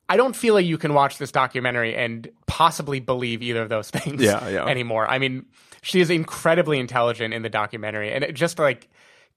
I 0.08 0.16
don't 0.16 0.34
feel 0.34 0.54
like 0.54 0.66
you 0.66 0.76
can 0.78 0.94
watch 0.94 1.18
this 1.18 1.30
documentary 1.30 1.94
and 1.94 2.28
possibly 2.46 2.98
believe 2.98 3.40
either 3.40 3.62
of 3.62 3.68
those 3.68 3.90
things 3.92 4.20
Yeah, 4.20 4.48
yeah. 4.48 4.66
anymore. 4.66 5.08
I 5.08 5.20
mean, 5.20 5.46
she 5.82 6.00
is 6.00 6.10
incredibly 6.10 6.80
intelligent 6.80 7.32
in 7.32 7.42
the 7.42 7.48
documentary 7.50 8.12
and 8.12 8.24
it 8.24 8.32
just 8.32 8.58
like 8.58 8.88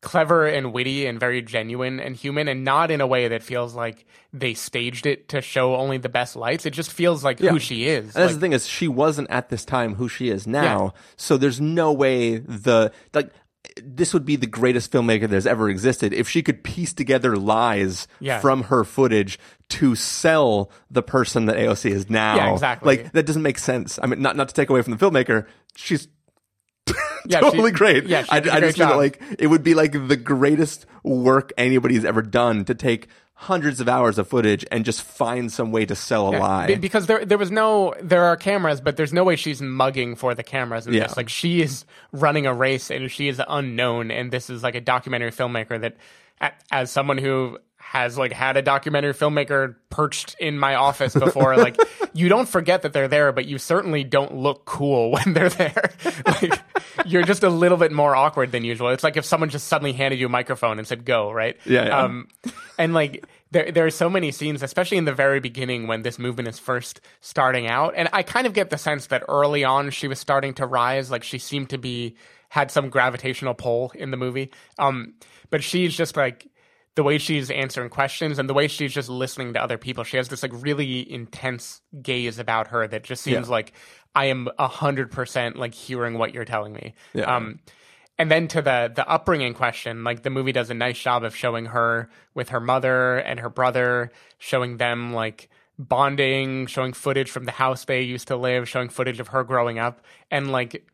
clever 0.02 0.46
and 0.46 0.72
witty 0.74 1.06
and 1.08 1.20
very 1.20 1.42
genuine 1.42 2.00
and 2.00 2.16
human 2.16 2.48
and 2.48 2.64
not 2.64 2.92
in 2.92 3.02
a 3.02 3.08
way 3.08 3.28
that 3.30 3.42
feels 3.42 3.74
like 3.74 4.06
they 4.34 4.54
staged 4.54 5.06
it 5.06 5.30
to 5.30 5.42
show 5.42 5.76
only 5.76 5.98
the 5.98 6.10
best 6.10 6.36
lights. 6.36 6.66
It 6.66 6.72
just 6.72 6.92
feels 6.92 7.24
like 7.24 7.40
Yeah. 7.40 7.52
who 7.52 7.60
she 7.60 7.86
is. 7.88 8.06
And 8.06 8.14
that's 8.14 8.18
Like, 8.32 8.34
the 8.36 8.40
thing 8.40 8.54
is, 8.54 8.68
she 8.68 8.88
wasn't 8.88 9.30
at 9.32 9.50
this 9.50 9.66
time 9.66 9.96
who 9.96 10.08
she 10.08 10.30
is 10.30 10.46
now. 10.46 10.94
So 11.16 11.38
there's 11.38 11.60
no 11.60 11.92
way 11.92 12.38
the 12.38 12.92
like 13.14 13.32
this 13.84 14.14
would 14.14 14.26
be 14.26 14.36
the 14.36 14.46
greatest 14.46 14.92
filmmaker 14.92 15.28
that's 15.28 15.48
ever 15.48 15.70
existed 15.70 16.14
if 16.14 16.30
she 16.30 16.44
could 16.44 16.64
piece 16.64 16.94
together 16.94 17.36
lies 17.36 18.08
Yeah. 18.20 18.40
from 18.40 18.64
her 18.64 18.84
footage 18.84 19.40
to 19.70 19.96
sell 19.96 20.70
the 20.92 21.02
person 21.02 21.46
that 21.48 21.58
AOC 21.58 21.90
is 21.90 22.08
now. 22.10 22.36
Yeah, 22.36 22.54
exactly. 22.54 22.98
Like 22.98 23.12
that 23.14 23.26
doesn't 23.26 23.42
make 23.42 23.58
sense. 23.58 23.98
I 24.04 24.06
mean, 24.06 24.22
not 24.22 24.36
not 24.36 24.50
to 24.50 24.54
take 24.54 24.70
away 24.70 24.84
from 24.84 24.96
the 24.96 25.04
filmmaker, 25.04 25.48
she's 25.76 26.08
Yeah, 27.30 27.40
totally 27.42 27.72
she- 27.72 27.76
great. 27.78 28.06
yeah, 28.08 28.26
I, 28.30 28.38
I 28.38 28.60
just 28.60 28.78
feel 28.78 28.98
like 28.98 29.22
it 29.40 29.48
would 29.48 29.64
be 29.64 29.74
like 29.74 29.92
the 30.08 30.18
greatest 30.18 30.86
work 31.04 31.52
anybody's 31.58 32.06
ever 32.06 32.22
done 32.22 32.66
to 32.66 32.76
take 32.76 33.08
hundreds 33.38 33.82
of 33.82 33.90
hours 33.90 34.18
of 34.18 34.28
footage 34.30 34.66
and 34.72 34.86
just 34.86 35.02
find 35.02 35.52
some 35.52 35.72
way 35.74 35.86
to 35.86 35.94
sell 35.94 36.30
a 36.30 36.32
Yeah, 36.32 36.40
lie. 36.40 36.68
be- 36.68 36.76
because 36.76 37.06
there 37.08 37.26
there 37.26 37.38
was 37.38 37.52
no 37.52 37.94
there 38.02 38.24
are 38.24 38.38
cameras, 38.38 38.80
but 38.80 38.96
there's 38.96 39.12
no 39.12 39.24
way 39.26 39.36
she's 39.36 39.62
mugging 39.62 40.16
for 40.16 40.34
the 40.34 40.44
cameras 40.44 40.88
in 40.88 40.94
Yeah. 40.94 41.04
this. 41.08 41.18
Like 41.18 41.28
she 41.30 41.62
is 41.62 41.84
running 42.14 42.46
a 42.46 42.54
race 42.54 42.90
and 42.90 43.12
she 43.12 43.28
is 43.28 43.42
unknown, 43.48 44.10
and 44.12 44.32
this 44.32 44.50
is 44.50 44.64
like 44.64 44.76
a 44.76 44.82
documentary 44.82 45.32
filmmaker 45.32 45.80
that, 45.82 45.98
as 46.72 46.92
someone 46.92 47.18
who 47.18 47.58
has 47.96 48.18
like 48.18 48.34
had 48.34 48.58
a 48.58 48.62
documentary 48.62 49.14
filmmaker 49.14 49.76
perched 49.90 50.36
in 50.38 50.60
my 50.60 50.76
office 50.76 51.14
before, 51.14 51.56
like 51.68 51.78
you 52.14 52.28
don't 52.28 52.50
forget 52.50 52.82
that 52.82 52.92
they're 52.92 53.08
there, 53.08 53.32
but 53.32 53.46
you 53.46 53.58
certainly 53.58 54.04
don't 54.04 54.36
look 54.36 54.66
cool 54.66 55.12
when 55.14 55.34
they're 55.34 55.50
there. 55.50 55.92
like 56.26 56.60
you're 57.06 57.24
just 57.24 57.44
a 57.44 57.50
little 57.50 57.78
bit 57.78 57.94
more 57.94 58.14
awkward 58.14 58.52
than 58.52 58.66
usual. 58.66 58.90
It's 58.90 59.04
like 59.04 59.16
if 59.16 59.24
someone 59.24 59.50
just 59.50 59.70
suddenly 59.70 59.94
handed 59.94 60.20
you 60.20 60.26
a 60.26 60.30
microphone 60.30 60.78
and 60.78 60.86
said 60.86 61.06
go, 61.06 61.32
right? 61.32 61.56
Yeah, 61.66 61.86
yeah. 61.86 62.04
Um, 62.04 62.28
and 62.78 62.94
like 62.94 63.26
there 63.52 63.72
there 63.72 63.86
are 63.86 63.92
so 63.92 64.10
many 64.10 64.32
scenes, 64.34 64.62
especially 64.62 64.98
in 64.98 65.06
the 65.06 65.14
very 65.14 65.40
beginning 65.40 65.88
when 65.88 66.02
this 66.02 66.20
movement 66.20 66.50
is 66.50 66.60
first 66.60 67.00
starting 67.22 67.68
out. 67.68 67.94
And 67.96 68.10
I 68.12 68.24
kind 68.24 68.46
of 68.46 68.52
get 68.52 68.72
the 68.72 68.78
sense 68.78 69.08
that 69.08 69.24
early 69.30 69.64
on 69.64 69.90
she 69.92 70.10
was 70.10 70.20
starting 70.20 70.54
to 70.56 70.68
rise, 70.68 71.10
like 71.10 71.24
she 71.24 71.38
seemed 71.38 71.70
to 71.70 71.78
be 71.78 72.18
had 72.50 72.72
some 72.72 72.90
gravitational 72.90 73.54
pull 73.54 73.94
in 73.96 74.12
the 74.12 74.18
movie. 74.18 74.52
Um, 74.78 75.14
but 75.50 75.64
she's 75.64 75.96
just 75.96 76.18
like 76.18 76.48
the 76.96 77.04
way 77.04 77.18
she's 77.18 77.52
answering 77.52 77.90
questions 77.90 78.40
and 78.40 78.50
the 78.50 78.54
way 78.54 78.68
she's 78.68 78.94
just 78.94 79.10
listening 79.10 79.54
to 79.54 79.62
other 79.62 79.78
people. 79.78 80.04
She 80.04 80.18
has 80.18 80.30
this 80.30 80.42
like 80.44 80.52
really 80.54 81.12
intense 81.12 81.82
gaze 82.02 82.40
about 82.40 82.68
her 82.68 82.88
that 82.88 83.04
just 83.04 83.22
seems 83.24 83.48
Yeah. 83.48 83.52
like 83.52 83.74
I 84.16 84.26
am 84.26 84.48
a 84.58 84.68
hundred 84.68 85.12
percent 85.12 85.58
like 85.58 85.74
hearing 85.74 86.18
what 86.18 86.34
you're 86.34 86.46
telling 86.46 86.74
me. 86.74 86.94
Yeah. 87.14 87.36
Um, 87.36 87.60
and 88.18 88.32
then 88.32 88.48
to 88.50 88.62
the 88.62 88.92
the 88.96 89.06
upbringing 89.10 89.54
question, 89.54 90.06
like 90.06 90.24
the 90.24 90.30
movie 90.30 90.54
does 90.54 90.70
a 90.70 90.74
nice 90.74 90.98
job 90.98 91.26
of 91.26 91.36
showing 91.36 91.66
her 91.66 92.10
with 92.34 92.50
her 92.50 92.62
mother 92.62 93.18
and 93.18 93.42
her 93.42 93.50
brother, 93.50 94.12
showing 94.38 94.78
them 94.78 95.12
like 95.14 95.50
bonding, 95.78 96.66
showing 96.68 96.94
footage 96.94 97.30
from 97.30 97.44
the 97.44 97.52
house 97.52 97.84
they 97.84 98.02
used 98.02 98.30
to 98.30 98.38
live, 98.38 98.70
showing 98.70 98.88
footage 98.88 99.20
of 99.20 99.28
her 99.30 99.44
growing 99.44 99.80
up, 99.80 100.00
and 100.32 100.50
like 100.50 100.88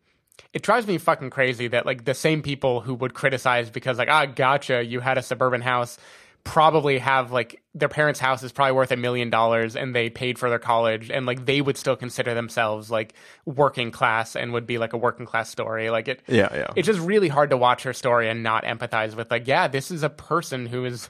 it 0.54 0.63
drives 0.63 0.88
me 0.88 0.97
fucking 0.97 1.30
crazy 1.30 1.67
that 1.67 1.86
like 1.86 2.06
the 2.06 2.13
same 2.13 2.41
people 2.41 2.82
who 2.82 2.93
would 2.93 3.13
criticize 3.13 3.69
because 3.69 3.97
like 3.97 4.10
ah 4.10 4.25
gotcha 4.25 4.84
you 4.84 4.99
had 4.99 5.17
a 5.17 5.21
suburban 5.21 5.62
house 5.62 5.97
probably 6.43 6.97
have 6.97 7.32
like 7.32 7.62
their 7.75 7.89
parents' 7.89 8.19
house 8.19 8.41
is 8.43 8.51
probably 8.51 8.71
worth 8.73 8.91
a 8.91 8.97
million 8.97 9.30
dollars 9.30 9.75
and 9.75 9.95
they 9.95 10.10
paid 10.10 10.39
for 10.39 10.49
their 10.49 10.60
college 10.60 11.10
and 11.12 11.25
like 11.25 11.45
they 11.45 11.62
would 11.62 11.77
still 11.77 11.95
consider 11.95 12.34
themselves 12.34 12.89
like 12.89 13.13
working 13.45 13.91
class 13.91 14.36
and 14.36 14.51
would 14.51 14.65
be 14.65 14.77
like 14.77 14.93
a 14.93 14.97
working 14.97 15.25
class 15.25 15.49
story. 15.49 15.89
Like 15.89 16.08
it 16.08 16.21
Yeah, 16.27 16.49
yeah. 16.54 16.67
it's 16.75 16.88
just 16.88 16.99
really 16.99 17.27
hard 17.27 17.51
to 17.51 17.58
watch 17.58 17.84
her 17.84 17.93
story 17.93 18.27
and 18.30 18.41
not 18.43 18.63
empathize 18.63 19.15
with 19.15 19.30
like 19.30 19.47
yeah 19.47 19.67
this 19.67 19.91
is 19.91 20.04
a 20.04 20.10
person 20.10 20.65
who 20.65 20.84
is 20.86 21.10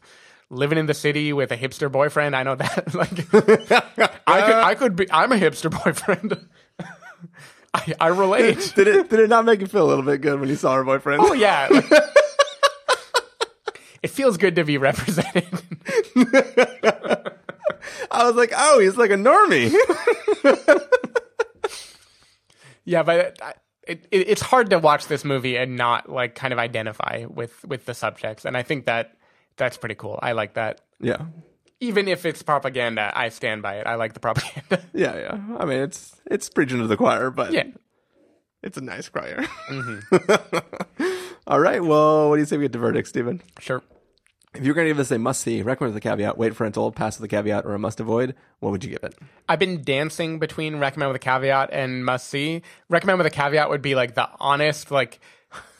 living 0.49 0.77
in 0.77 0.85
the 0.85 0.93
city 0.93 1.31
with 1.31 1.51
a 1.51 1.57
hipster 1.57 1.89
boyfriend. 1.89 2.35
I 2.35 2.43
know 2.43 2.55
that 2.55 2.93
like 2.93 3.33
i 4.27 4.41
could 4.41 4.55
i 4.55 4.75
could 4.75 4.95
be 4.97 5.11
i'm 5.11 5.31
a 5.31 5.37
hipster 5.37 5.71
boyfriend 5.83 6.45
I, 7.73 7.93
I 7.99 8.07
relate 8.07 8.73
did 8.75 8.87
it 8.87 9.09
did 9.09 9.19
it 9.19 9.29
not 9.29 9.45
make 9.45 9.61
you 9.61 9.67
feel 9.67 9.85
a 9.85 9.89
little 9.89 10.03
bit 10.03 10.21
good 10.21 10.39
when 10.39 10.49
you 10.49 10.55
saw 10.55 10.75
her 10.75 10.83
boyfriend? 10.83 11.21
Oh 11.23 11.33
yeah. 11.33 11.67
like- 11.71 11.85
it 14.03 14.09
feels 14.09 14.37
good 14.37 14.55
to 14.55 14.63
be 14.63 14.77
represented. 14.77 15.45
I 18.11 18.25
was 18.25 18.35
like, 18.35 18.51
oh, 18.55 18.79
he's 18.79 18.97
like 18.97 19.11
a 19.11 19.15
normie. 19.15 19.73
yeah, 22.85 23.03
but 23.03 23.39
it, 23.87 24.05
it, 24.11 24.29
it's 24.29 24.41
hard 24.41 24.69
to 24.71 24.79
watch 24.79 25.07
this 25.07 25.23
movie 25.23 25.55
and 25.57 25.75
not 25.77 26.09
like 26.09 26.35
kind 26.35 26.51
of 26.53 26.59
identify 26.59 27.25
with 27.29 27.63
with 27.65 27.85
the 27.85 27.93
subjects, 27.93 28.43
and 28.45 28.57
I 28.57 28.63
think 28.63 28.85
that 28.85 29.17
that's 29.57 29.77
pretty 29.77 29.95
cool. 29.95 30.19
I 30.21 30.33
like 30.33 30.55
that. 30.55 30.81
yeah, 30.99 31.21
Even 31.81 32.07
if 32.07 32.25
it's 32.25 32.41
propaganda, 32.41 33.11
I 33.13 33.29
stand 33.29 33.61
by 33.61 33.75
it. 33.77 33.87
I 33.87 33.95
like 33.95 34.13
the 34.13 34.19
propaganda. 34.19 34.81
yeah, 34.93 35.17
yeah. 35.17 35.57
I 35.57 35.65
mean, 35.65 35.79
it's 35.79 36.15
it's 36.25 36.49
preaching 36.49 36.77
to 36.77 36.87
the 36.87 36.95
choir, 36.95 37.31
but 37.31 37.51
yeah. 37.51 37.63
it's 38.63 38.77
a 38.77 38.81
nice 38.81 39.09
choir. 39.09 39.45
Mm-hmm. 39.67 41.03
All 41.47 41.59
right. 41.59 41.83
Well, 41.83 42.29
what 42.29 42.35
do 42.35 42.41
you 42.41 42.45
say 42.45 42.57
we 42.57 42.65
get 42.65 42.73
to 42.73 42.79
verdict, 42.79 43.07
Stephen? 43.07 43.41
Sure. 43.59 43.81
If 44.53 44.63
you're 44.63 44.73
going 44.73 44.85
to 44.85 44.89
give 44.89 44.97
this 44.97 45.11
a 45.11 45.17
must 45.17 45.41
see, 45.41 45.61
recommend 45.61 45.93
with 45.93 46.03
the 46.03 46.07
caveat, 46.09 46.37
wait 46.37 46.55
for 46.55 46.65
until 46.65 46.91
pass 46.91 47.17
with 47.17 47.29
the 47.29 47.35
caveat, 47.35 47.65
or 47.65 47.73
a 47.73 47.79
must 47.79 48.01
avoid, 48.01 48.35
what 48.59 48.71
would 48.71 48.83
you 48.83 48.89
give 48.91 49.03
it? 49.03 49.17
I've 49.47 49.59
been 49.59 49.81
dancing 49.81 50.39
between 50.39 50.77
recommend 50.77 51.09
with 51.09 51.15
a 51.15 51.23
caveat 51.23 51.69
and 51.71 52.05
must 52.05 52.27
see. 52.27 52.61
Recommend 52.89 53.17
with 53.17 53.27
a 53.27 53.31
caveat 53.31 53.69
would 53.69 53.81
be 53.81 53.95
like 53.95 54.13
the 54.13 54.29
honest, 54.39 54.91
like 54.91 55.21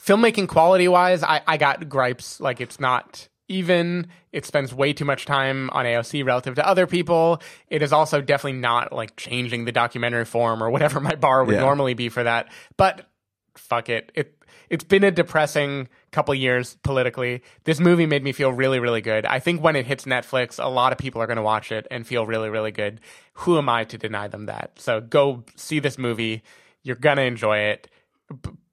filmmaking 0.01 0.47
quality 0.47 0.87
wise. 0.87 1.21
I, 1.21 1.41
I 1.45 1.57
got 1.57 1.89
gripes. 1.89 2.39
Like 2.39 2.61
it's 2.61 2.79
not 2.79 3.27
even. 3.51 4.07
It 4.31 4.45
spends 4.45 4.73
way 4.73 4.93
too 4.93 5.05
much 5.05 5.25
time 5.25 5.69
on 5.71 5.85
AOC 5.85 6.25
relative 6.25 6.55
to 6.55 6.67
other 6.67 6.87
people. 6.87 7.41
It 7.67 7.81
is 7.81 7.91
also 7.93 8.21
definitely 8.21 8.59
not 8.59 8.91
like 8.93 9.15
changing 9.17 9.65
the 9.65 9.71
documentary 9.71 10.25
form 10.25 10.63
or 10.63 10.69
whatever 10.69 10.99
my 10.99 11.15
bar 11.15 11.43
would 11.43 11.55
Yeah. 11.55 11.61
normally 11.61 11.93
be 11.93 12.09
for 12.09 12.23
that. 12.23 12.47
But 12.77 13.07
fuck 13.55 13.89
it. 13.89 14.11
It 14.15 14.35
it's 14.69 14.85
been 14.85 15.03
a 15.03 15.11
depressing 15.11 15.89
couple 16.13 16.33
years 16.33 16.77
politically. 16.81 17.41
This 17.65 17.81
movie 17.81 18.05
made 18.05 18.23
me 18.23 18.31
feel 18.31 18.53
really, 18.53 18.79
really 18.79 19.01
good. 19.01 19.25
I 19.25 19.39
think 19.39 19.61
when 19.61 19.75
it 19.75 19.85
hits 19.85 20.05
Netflix, 20.05 20.63
a 20.63 20.69
lot 20.69 20.93
of 20.93 20.97
people 20.97 21.21
are 21.21 21.27
going 21.27 21.35
to 21.35 21.43
watch 21.43 21.73
it 21.73 21.85
and 21.91 22.07
feel 22.07 22.25
really, 22.25 22.49
really 22.49 22.71
good. 22.71 23.01
Who 23.33 23.57
am 23.57 23.67
I 23.67 23.83
to 23.83 23.97
deny 23.97 24.29
them 24.29 24.45
that? 24.45 24.71
So 24.79 25.01
go 25.01 25.43
see 25.57 25.79
this 25.79 25.97
movie. 25.97 26.41
You're 26.83 26.95
gonna 26.95 27.23
enjoy 27.23 27.57
it, 27.57 27.89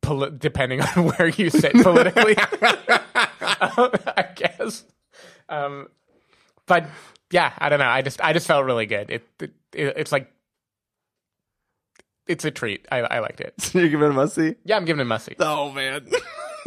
p- 0.02 0.30
depending 0.38 0.80
on 0.96 1.06
where 1.06 1.28
you 1.28 1.50
sit 1.50 1.72
politically. 1.74 2.36
I 4.16 4.26
guess. 4.34 4.84
Um, 5.48 5.88
but 6.66 6.86
yeah, 7.30 7.52
I 7.58 7.68
don't 7.68 7.78
know. 7.78 7.86
I 7.86 8.02
just, 8.02 8.20
I 8.22 8.32
just 8.32 8.46
felt 8.46 8.64
really 8.64 8.86
good. 8.86 9.10
It, 9.10 9.28
it, 9.40 9.52
it's 9.72 10.12
like. 10.12 10.32
It's 12.26 12.44
a 12.44 12.50
treat. 12.50 12.86
I, 12.92 12.98
I 12.98 13.18
liked 13.20 13.40
it. 13.40 13.54
So 13.58 13.78
you're 13.80 13.88
giving 13.88 14.06
it 14.06 14.10
a 14.10 14.14
must 14.14 14.34
see? 14.34 14.54
Yeah, 14.64 14.76
I'm 14.76 14.84
giving 14.84 15.00
it 15.00 15.02
a 15.02 15.06
must 15.06 15.24
see. 15.26 15.36
Oh 15.40 15.72
man. 15.72 16.06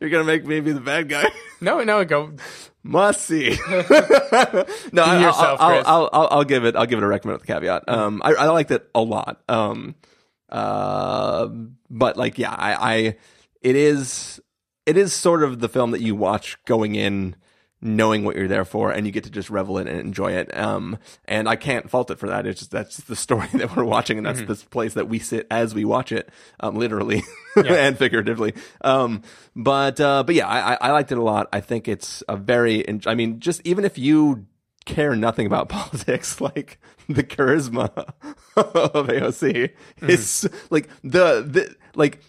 you're 0.00 0.10
gonna 0.10 0.24
make 0.24 0.44
me 0.44 0.60
be 0.60 0.72
the 0.72 0.80
bad 0.80 1.08
guy. 1.08 1.24
No, 1.62 1.82
no, 1.82 2.04
go. 2.04 2.32
Must 2.82 3.20
see. 3.20 3.50
no, 3.68 5.02
I, 5.02 5.20
yourself, 5.20 5.60
I'll, 5.60 5.70
Chris. 5.70 5.86
I'll, 5.86 6.10
I'll, 6.12 6.28
I'll 6.30 6.44
give 6.44 6.64
it. 6.64 6.76
I'll 6.76 6.86
give 6.86 6.98
it 6.98 7.02
a 7.02 7.06
recommend 7.06 7.38
with 7.38 7.46
the 7.46 7.52
caveat. 7.52 7.84
Um, 7.88 8.22
I, 8.24 8.32
I 8.32 8.46
liked 8.46 8.70
it 8.70 8.88
a 8.94 9.00
lot. 9.02 9.42
Um, 9.48 9.94
uh, 10.48 11.48
but 11.90 12.16
like, 12.16 12.38
yeah, 12.38 12.54
I, 12.54 12.74
I, 12.74 13.16
it 13.60 13.76
is, 13.76 14.40
it 14.86 14.96
is 14.96 15.12
sort 15.12 15.42
of 15.42 15.60
the 15.60 15.68
film 15.68 15.90
that 15.92 16.00
you 16.00 16.14
watch 16.14 16.56
going 16.64 16.94
in, 16.94 17.36
knowing 17.82 18.24
what 18.24 18.36
you're 18.36 18.48
there 18.48 18.64
for, 18.64 18.90
and 18.90 19.06
you 19.06 19.12
get 19.12 19.24
to 19.24 19.30
just 19.30 19.48
revel 19.50 19.78
in 19.78 19.86
it 19.86 19.92
and 19.92 20.00
enjoy 20.00 20.32
it. 20.32 20.54
Um, 20.56 20.98
and 21.26 21.48
I 21.48 21.56
can't 21.56 21.88
fault 21.88 22.10
it 22.10 22.18
for 22.18 22.28
that. 22.28 22.46
It's 22.46 22.60
just 22.60 22.70
that's 22.70 22.98
the 22.98 23.16
story 23.26 23.48
that 23.54 23.74
we're 23.76 23.84
watching, 23.84 24.18
and 24.18 24.26
that's 24.26 24.40
Mhm. 24.40 24.46
this 24.48 24.64
place 24.64 24.94
that 24.94 25.08
we 25.08 25.18
sit 25.18 25.46
as 25.50 25.74
we 25.74 25.84
watch 25.84 26.12
it, 26.12 26.28
um, 26.60 26.76
literally 26.76 27.22
and 27.56 27.96
figuratively. 27.96 28.54
Um, 28.82 29.22
but 29.56 29.98
uh, 30.00 30.22
but 30.24 30.34
yeah, 30.34 30.46
I, 30.48 30.72
I 30.74 30.78
I 30.80 30.90
liked 30.92 31.12
it 31.12 31.18
a 31.18 31.22
lot. 31.22 31.48
I 31.52 31.60
think 31.60 31.88
it's 31.88 32.22
a 32.28 32.36
very. 32.36 32.84
I 33.06 33.14
mean, 33.14 33.40
just 33.40 33.60
even 33.64 33.84
if 33.84 33.96
you 33.98 34.46
care 34.86 35.14
nothing 35.14 35.46
about 35.46 35.68
politics, 35.70 36.40
like 36.40 36.78
the 37.08 37.22
charisma 37.22 37.90
of 38.56 39.06
AOC 39.08 39.70
is 40.02 40.48
like 40.70 40.88
the, 41.02 41.42
the 41.42 41.74
like 41.94 42.20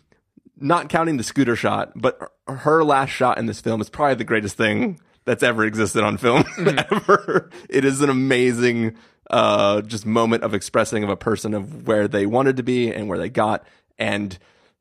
not 0.57 0.89
counting 0.89 1.17
the 1.17 1.23
scooter 1.23 1.55
shot, 1.55 1.91
but 1.95 2.19
her 2.57 2.83
last 2.83 3.09
shot 3.09 3.37
in 3.37 3.45
this 3.45 3.61
film 3.61 3.81
is 3.81 3.89
probably 3.89 4.15
the 4.15 4.23
greatest 4.23 4.57
thing 4.57 4.99
that's 5.25 5.43
ever 5.43 5.63
existed 5.65 6.03
on 6.03 6.17
film 6.17 6.43
ever. 6.57 7.49
It 7.69 7.85
is 7.85 8.01
an 8.01 8.09
amazing 8.09 8.95
uh 9.29 9.81
just 9.81 10.05
moment 10.05 10.43
of 10.43 10.53
expressing 10.53 11.03
of 11.03 11.09
a 11.09 11.15
person 11.15 11.53
of 11.53 11.87
where 11.87 12.07
they 12.07 12.25
wanted 12.25 12.57
to 12.57 12.63
be 12.63 12.91
and 12.91 13.07
where 13.07 13.17
they 13.17 13.29
got 13.29 13.65
and 13.97 14.37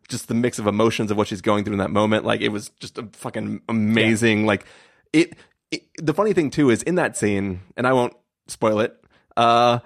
just 0.09 0.27
the 0.27 0.35
mix 0.35 0.59
of 0.59 0.67
emotions 0.67 1.11
of 1.11 1.17
what 1.17 1.29
she's 1.29 1.41
going 1.41 1.63
through 1.63 1.75
in 1.75 1.79
that 1.79 1.91
moment. 1.91 2.25
Like 2.25 2.41
it 2.41 2.49
was 2.49 2.71
just 2.81 2.99
a 2.99 3.09
fucking 3.13 3.63
amazing 3.69 4.47
like 4.47 4.65
it, 5.13 5.35
it 5.71 5.85
the 5.99 6.15
funny 6.15 6.33
thing 6.33 6.51
too 6.51 6.71
is 6.71 6.83
in 6.83 6.97
that 6.97 7.17
scene 7.17 7.61
and 7.77 7.87
I 7.87 7.93
won't 7.93 8.15
spoil 8.49 8.81
it 8.81 8.97
uh 9.37 9.79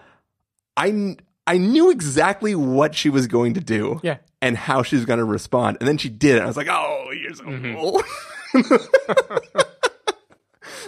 I 0.76 1.16
I 1.46 1.58
knew 1.58 1.90
exactly 1.90 2.54
what 2.54 2.94
she 2.94 3.10
was 3.10 3.26
going 3.26 3.54
to 3.54 3.60
do 3.60 4.00
Yeah. 4.02 4.16
and 4.40 4.56
how 4.56 4.82
she 4.82 4.96
was 4.96 5.04
going 5.04 5.18
to 5.18 5.24
respond 5.24 5.76
and 5.80 5.88
then 5.88 5.98
she 5.98 6.08
did 6.08 6.36
it 6.36 6.42
I 6.42 6.46
was 6.46 6.56
like 6.56 6.68
oh 6.70 7.10
you're 7.12 7.34
so 7.34 7.44
Mm-hmm. 7.44 7.74
cool 7.76 8.02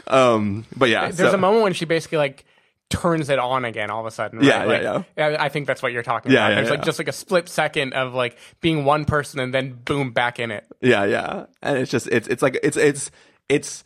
um 0.06 0.64
but 0.76 0.88
yeah 0.88 1.10
There's 1.10 1.30
so- 1.30 1.34
a 1.34 1.38
moment 1.38 1.62
when 1.62 1.72
she 1.72 1.84
basically 1.84 2.18
like 2.18 2.44
turns 2.88 3.28
it 3.30 3.38
on 3.40 3.64
again 3.64 3.90
all 3.90 3.98
of 4.00 4.06
a 4.06 4.12
sudden. 4.12 4.38
Right? 4.38 4.46
Yeah, 4.46 4.64
yeah, 4.64 4.92
Like, 4.92 5.04
yeah. 5.16 5.36
I 5.40 5.48
think 5.48 5.66
that's 5.66 5.82
what 5.82 5.92
you're 5.92 6.04
talking 6.04 6.30
Yeah, 6.30 6.46
about. 6.46 6.48
yeah, 6.50 6.54
There's 6.56 6.70
like 6.70 6.84
just 6.84 6.98
like 7.00 7.08
a 7.08 7.12
split 7.12 7.48
second 7.48 7.94
of 7.94 8.14
like 8.14 8.38
being 8.60 8.84
one 8.84 9.04
person 9.04 9.40
and 9.40 9.52
then 9.52 9.72
boom 9.84 10.12
back 10.12 10.38
in 10.38 10.52
it. 10.52 10.64
Yeah, 10.80 11.04
yeah, 11.04 11.46
and 11.62 11.78
it's 11.78 11.90
just 11.90 12.06
it's 12.06 12.28
it's 12.28 12.42
like 12.42 12.58
it's 12.62 12.76
it's 12.76 13.10
it's. 13.48 13.82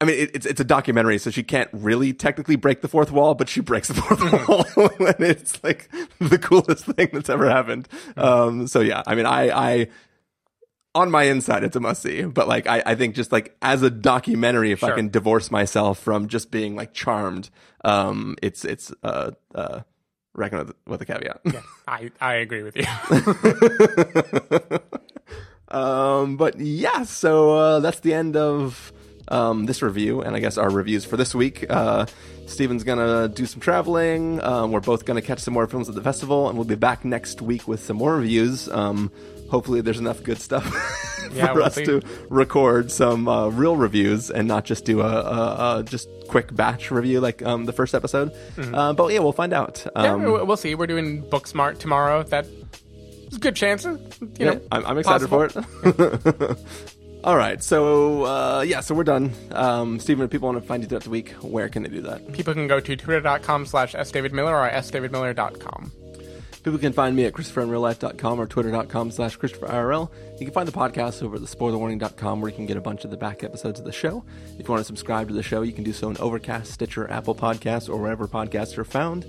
I 0.00 0.04
mean, 0.04 0.18
it, 0.18 0.30
it's 0.34 0.46
it's 0.46 0.60
a 0.60 0.64
documentary, 0.64 1.16
so 1.18 1.30
she 1.30 1.42
can't 1.42 1.70
really 1.72 2.12
technically 2.12 2.56
break 2.56 2.82
the 2.82 2.88
fourth 2.88 3.10
wall, 3.10 3.34
but 3.34 3.48
she 3.48 3.60
breaks 3.60 3.88
the 3.88 3.94
fourth 3.94 4.20
wall, 4.48 4.90
and 5.06 5.20
it's 5.20 5.62
like 5.64 5.90
the 6.18 6.38
coolest 6.38 6.84
thing 6.84 7.08
that's 7.12 7.30
ever 7.30 7.48
happened. 7.48 7.88
Um, 8.16 8.66
so 8.66 8.80
yeah, 8.80 9.02
I 9.06 9.14
mean, 9.14 9.24
I 9.24 9.48
I 9.50 9.88
on 10.94 11.10
my 11.10 11.24
inside, 11.24 11.64
it's 11.64 11.76
a 11.76 11.80
must 11.80 12.02
see, 12.02 12.24
but 12.24 12.46
like 12.46 12.66
I 12.66 12.82
I 12.84 12.94
think 12.94 13.14
just 13.14 13.32
like 13.32 13.56
as 13.62 13.82
a 13.82 13.88
documentary, 13.88 14.70
if 14.70 14.84
I 14.84 14.92
can 14.92 15.08
divorce 15.08 15.50
myself 15.50 15.98
from 15.98 16.28
just 16.28 16.50
being 16.50 16.76
like 16.76 16.92
charmed, 16.92 17.48
um, 17.82 18.36
it's 18.42 18.66
it's 18.66 18.92
uh 19.02 19.30
uh 19.54 19.80
reckon 20.34 20.58
with 20.58 20.72
with 20.86 21.00
a 21.00 21.06
caveat. 21.06 21.40
Yeah, 21.44 21.62
I 21.88 22.10
I 22.20 22.34
agree 22.34 22.62
with 22.62 22.76
you. 22.76 22.84
Um, 25.68 26.36
but 26.36 26.58
yeah, 26.60 27.02
so 27.02 27.50
uh, 27.56 27.80
that's 27.80 28.00
the 28.00 28.14
end 28.14 28.36
of 28.36 28.92
um, 29.28 29.66
this 29.66 29.82
review, 29.82 30.20
and 30.22 30.36
I 30.36 30.40
guess 30.40 30.58
our 30.58 30.70
reviews 30.70 31.04
for 31.04 31.16
this 31.16 31.34
week. 31.34 31.66
Uh, 31.68 32.06
Stephen's 32.46 32.84
gonna 32.84 33.28
do 33.28 33.44
some 33.46 33.60
traveling. 33.60 34.40
Um, 34.42 34.70
we're 34.72 34.80
both 34.80 35.04
gonna 35.04 35.22
catch 35.22 35.40
some 35.40 35.54
more 35.54 35.66
films 35.66 35.88
at 35.88 35.94
the 35.94 36.02
festival, 36.02 36.48
and 36.48 36.56
we'll 36.56 36.66
be 36.66 36.74
back 36.76 37.04
next 37.04 37.42
week 37.42 37.66
with 37.66 37.82
some 37.84 37.96
more 37.96 38.16
reviews. 38.16 38.68
Um, 38.68 39.10
hopefully, 39.50 39.80
there's 39.80 39.98
enough 39.98 40.22
good 40.22 40.38
stuff 40.38 40.64
for 41.28 41.34
Yeah, 41.34 41.52
we'll 41.52 41.64
us 41.64 41.74
see. 41.74 41.84
to 41.86 42.02
record 42.30 42.92
some 42.92 43.26
uh, 43.26 43.48
real 43.48 43.76
reviews 43.76 44.30
and 44.30 44.46
not 44.46 44.64
just 44.64 44.84
do 44.84 45.00
a, 45.00 45.06
a, 45.06 45.78
a 45.78 45.82
just 45.82 46.08
quick 46.28 46.54
batch 46.54 46.90
review 46.92 47.20
like 47.20 47.42
um, 47.42 47.64
the 47.64 47.72
first 47.72 47.94
episode. 47.96 48.32
Uh, 48.56 48.92
but 48.92 49.12
yeah, 49.12 49.18
we'll 49.18 49.32
find 49.32 49.52
out. 49.52 49.74
Mm-hmm. 49.96 50.04
yeah, 50.04 50.12
Um, 50.40 50.46
we'll 50.46 50.56
see. 50.56 50.74
We're 50.76 50.86
doing 50.86 51.24
Booksmart 51.24 51.78
tomorrow. 51.78 52.22
That 52.22 52.46
is 52.46 53.36
a 53.36 53.40
good 53.40 53.56
chance. 53.56 53.84
You 53.84 53.98
Yeah, 54.38 54.54
know, 54.54 54.60
I'm, 54.70 54.86
I'm 54.86 54.98
excited 54.98 55.28
possible. 55.28 55.48
for 55.92 56.50
it. 56.52 56.58
All 57.26 57.36
right, 57.36 57.60
so 57.60 58.22
uh, 58.24 58.64
yeah, 58.64 58.78
so 58.78 58.94
we're 58.94 59.02
done. 59.02 59.32
Um, 59.50 59.98
Stephen, 59.98 60.24
if 60.24 60.30
people 60.30 60.46
want 60.46 60.62
to 60.62 60.64
find 60.66 60.84
you 60.84 60.88
throughout 60.88 61.02
the 61.02 61.10
week, 61.10 61.30
where 61.42 61.68
can 61.68 61.82
they 61.82 61.88
do 61.88 62.02
that? 62.02 62.32
People 62.32 62.54
can 62.54 62.68
go 62.68 62.78
to 62.78 62.96
twitter.com 62.96 63.66
slash 63.66 63.94
sdavidmiller 63.94 64.52
or 64.52 64.70
sdavidmiller.com. 64.70 65.90
People 66.62 66.78
can 66.78 66.92
find 66.92 67.16
me 67.16 67.24
at 67.24 67.32
ChristopherInRealLife.com 67.32 68.40
or 68.40 68.46
Twitter.com 68.46 69.10
slash 69.10 69.38
ChristopherIRL. 69.38 70.08
You 70.38 70.46
can 70.46 70.54
find 70.54 70.68
the 70.68 70.72
podcast 70.72 71.20
over 71.24 71.34
at 71.34 71.42
thespoilerwarning.com 71.42 72.40
where 72.40 72.48
you 72.48 72.56
can 72.56 72.66
get 72.66 72.76
a 72.76 72.80
bunch 72.80 73.04
of 73.04 73.10
the 73.10 73.16
back 73.16 73.42
episodes 73.42 73.80
of 73.80 73.86
the 73.86 73.92
show. 73.92 74.24
If 74.58 74.66
you 74.66 74.72
want 74.72 74.80
to 74.80 74.84
subscribe 74.84 75.26
to 75.26 75.34
the 75.34 75.42
show, 75.42 75.62
you 75.62 75.72
can 75.72 75.82
do 75.82 75.92
so 75.92 76.10
in 76.10 76.16
Overcast, 76.18 76.72
Stitcher, 76.72 77.10
Apple 77.10 77.34
Podcasts, 77.34 77.88
or 77.88 77.98
wherever 77.98 78.28
podcasts 78.28 78.78
are 78.78 78.84
found. 78.84 79.26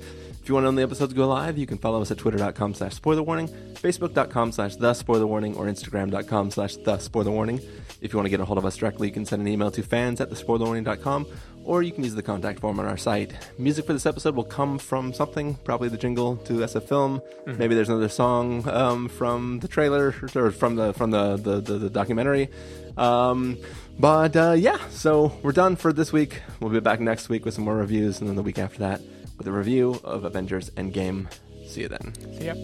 If 0.47 0.49
you 0.49 0.53
want 0.55 0.63
to 0.63 0.65
know 0.67 0.69
when 0.69 0.75
the 0.77 0.83
episodes 0.83 1.13
go 1.13 1.27
live, 1.27 1.57
you 1.57 1.67
can 1.67 1.77
follow 1.77 2.01
us 2.01 2.09
at 2.09 2.19
twitter.com 2.19 2.73
slash 2.73 2.97
spoilerwarning, 2.97 3.49
facebook.com 3.73 4.53
slash 4.53 4.77
the 4.77 4.93
spoiler 4.93 5.27
warning, 5.27 5.57
or 5.57 5.65
instagram.com 5.65 6.51
slash 6.51 6.77
the 6.77 6.97
spoiler 6.99 7.31
warning. 7.31 7.59
If 7.99 8.13
you 8.13 8.17
want 8.17 8.27
to 8.27 8.29
get 8.29 8.39
a 8.39 8.45
hold 8.45 8.57
of 8.57 8.65
us 8.65 8.77
directly, 8.77 9.09
you 9.09 9.13
can 9.13 9.25
send 9.25 9.41
an 9.41 9.49
email 9.49 9.71
to 9.71 9.83
fans 9.83 10.21
at 10.21 10.29
thespoilerwarning.com, 10.29 11.25
or 11.65 11.83
you 11.83 11.91
can 11.91 12.05
use 12.05 12.15
the 12.15 12.23
contact 12.23 12.61
form 12.61 12.79
on 12.79 12.85
our 12.85 12.95
site. 12.95 13.33
Music 13.59 13.85
for 13.85 13.91
this 13.91 14.05
episode 14.05 14.37
will 14.37 14.45
come 14.45 14.79
from 14.79 15.11
something, 15.11 15.55
probably 15.65 15.89
the 15.89 15.97
jingle 15.97 16.37
to 16.37 16.53
SF 16.53 16.83
Film. 16.83 17.21
Maybe 17.45 17.75
there's 17.75 17.89
another 17.89 18.07
song 18.07 18.65
um, 18.69 19.09
from 19.09 19.59
the 19.59 19.67
trailer 19.67 20.15
or 20.33 20.51
from 20.51 20.77
the 20.77 20.93
from 20.93 21.11
the 21.11 21.35
the, 21.35 21.59
the, 21.59 21.77
the 21.77 21.89
documentary. 21.89 22.47
Um, 22.95 23.57
but 23.99 24.33
uh, 24.37 24.53
yeah, 24.53 24.77
so 24.91 25.37
we're 25.43 25.51
done 25.51 25.75
for 25.75 25.91
this 25.91 26.13
week. 26.13 26.41
We'll 26.61 26.71
be 26.71 26.79
back 26.79 27.01
next 27.01 27.27
week 27.27 27.43
with 27.43 27.53
some 27.53 27.65
more 27.65 27.75
reviews, 27.75 28.21
and 28.21 28.29
then 28.29 28.37
the 28.37 28.43
week 28.43 28.59
after 28.59 28.79
that 28.79 29.01
with 29.37 29.47
a 29.47 29.51
review 29.51 29.99
of 30.03 30.23
Avengers 30.23 30.69
Endgame. 30.71 31.31
See 31.67 31.81
you 31.81 31.89
then. 31.89 32.13
See 32.37 32.45
ya. 32.45 32.55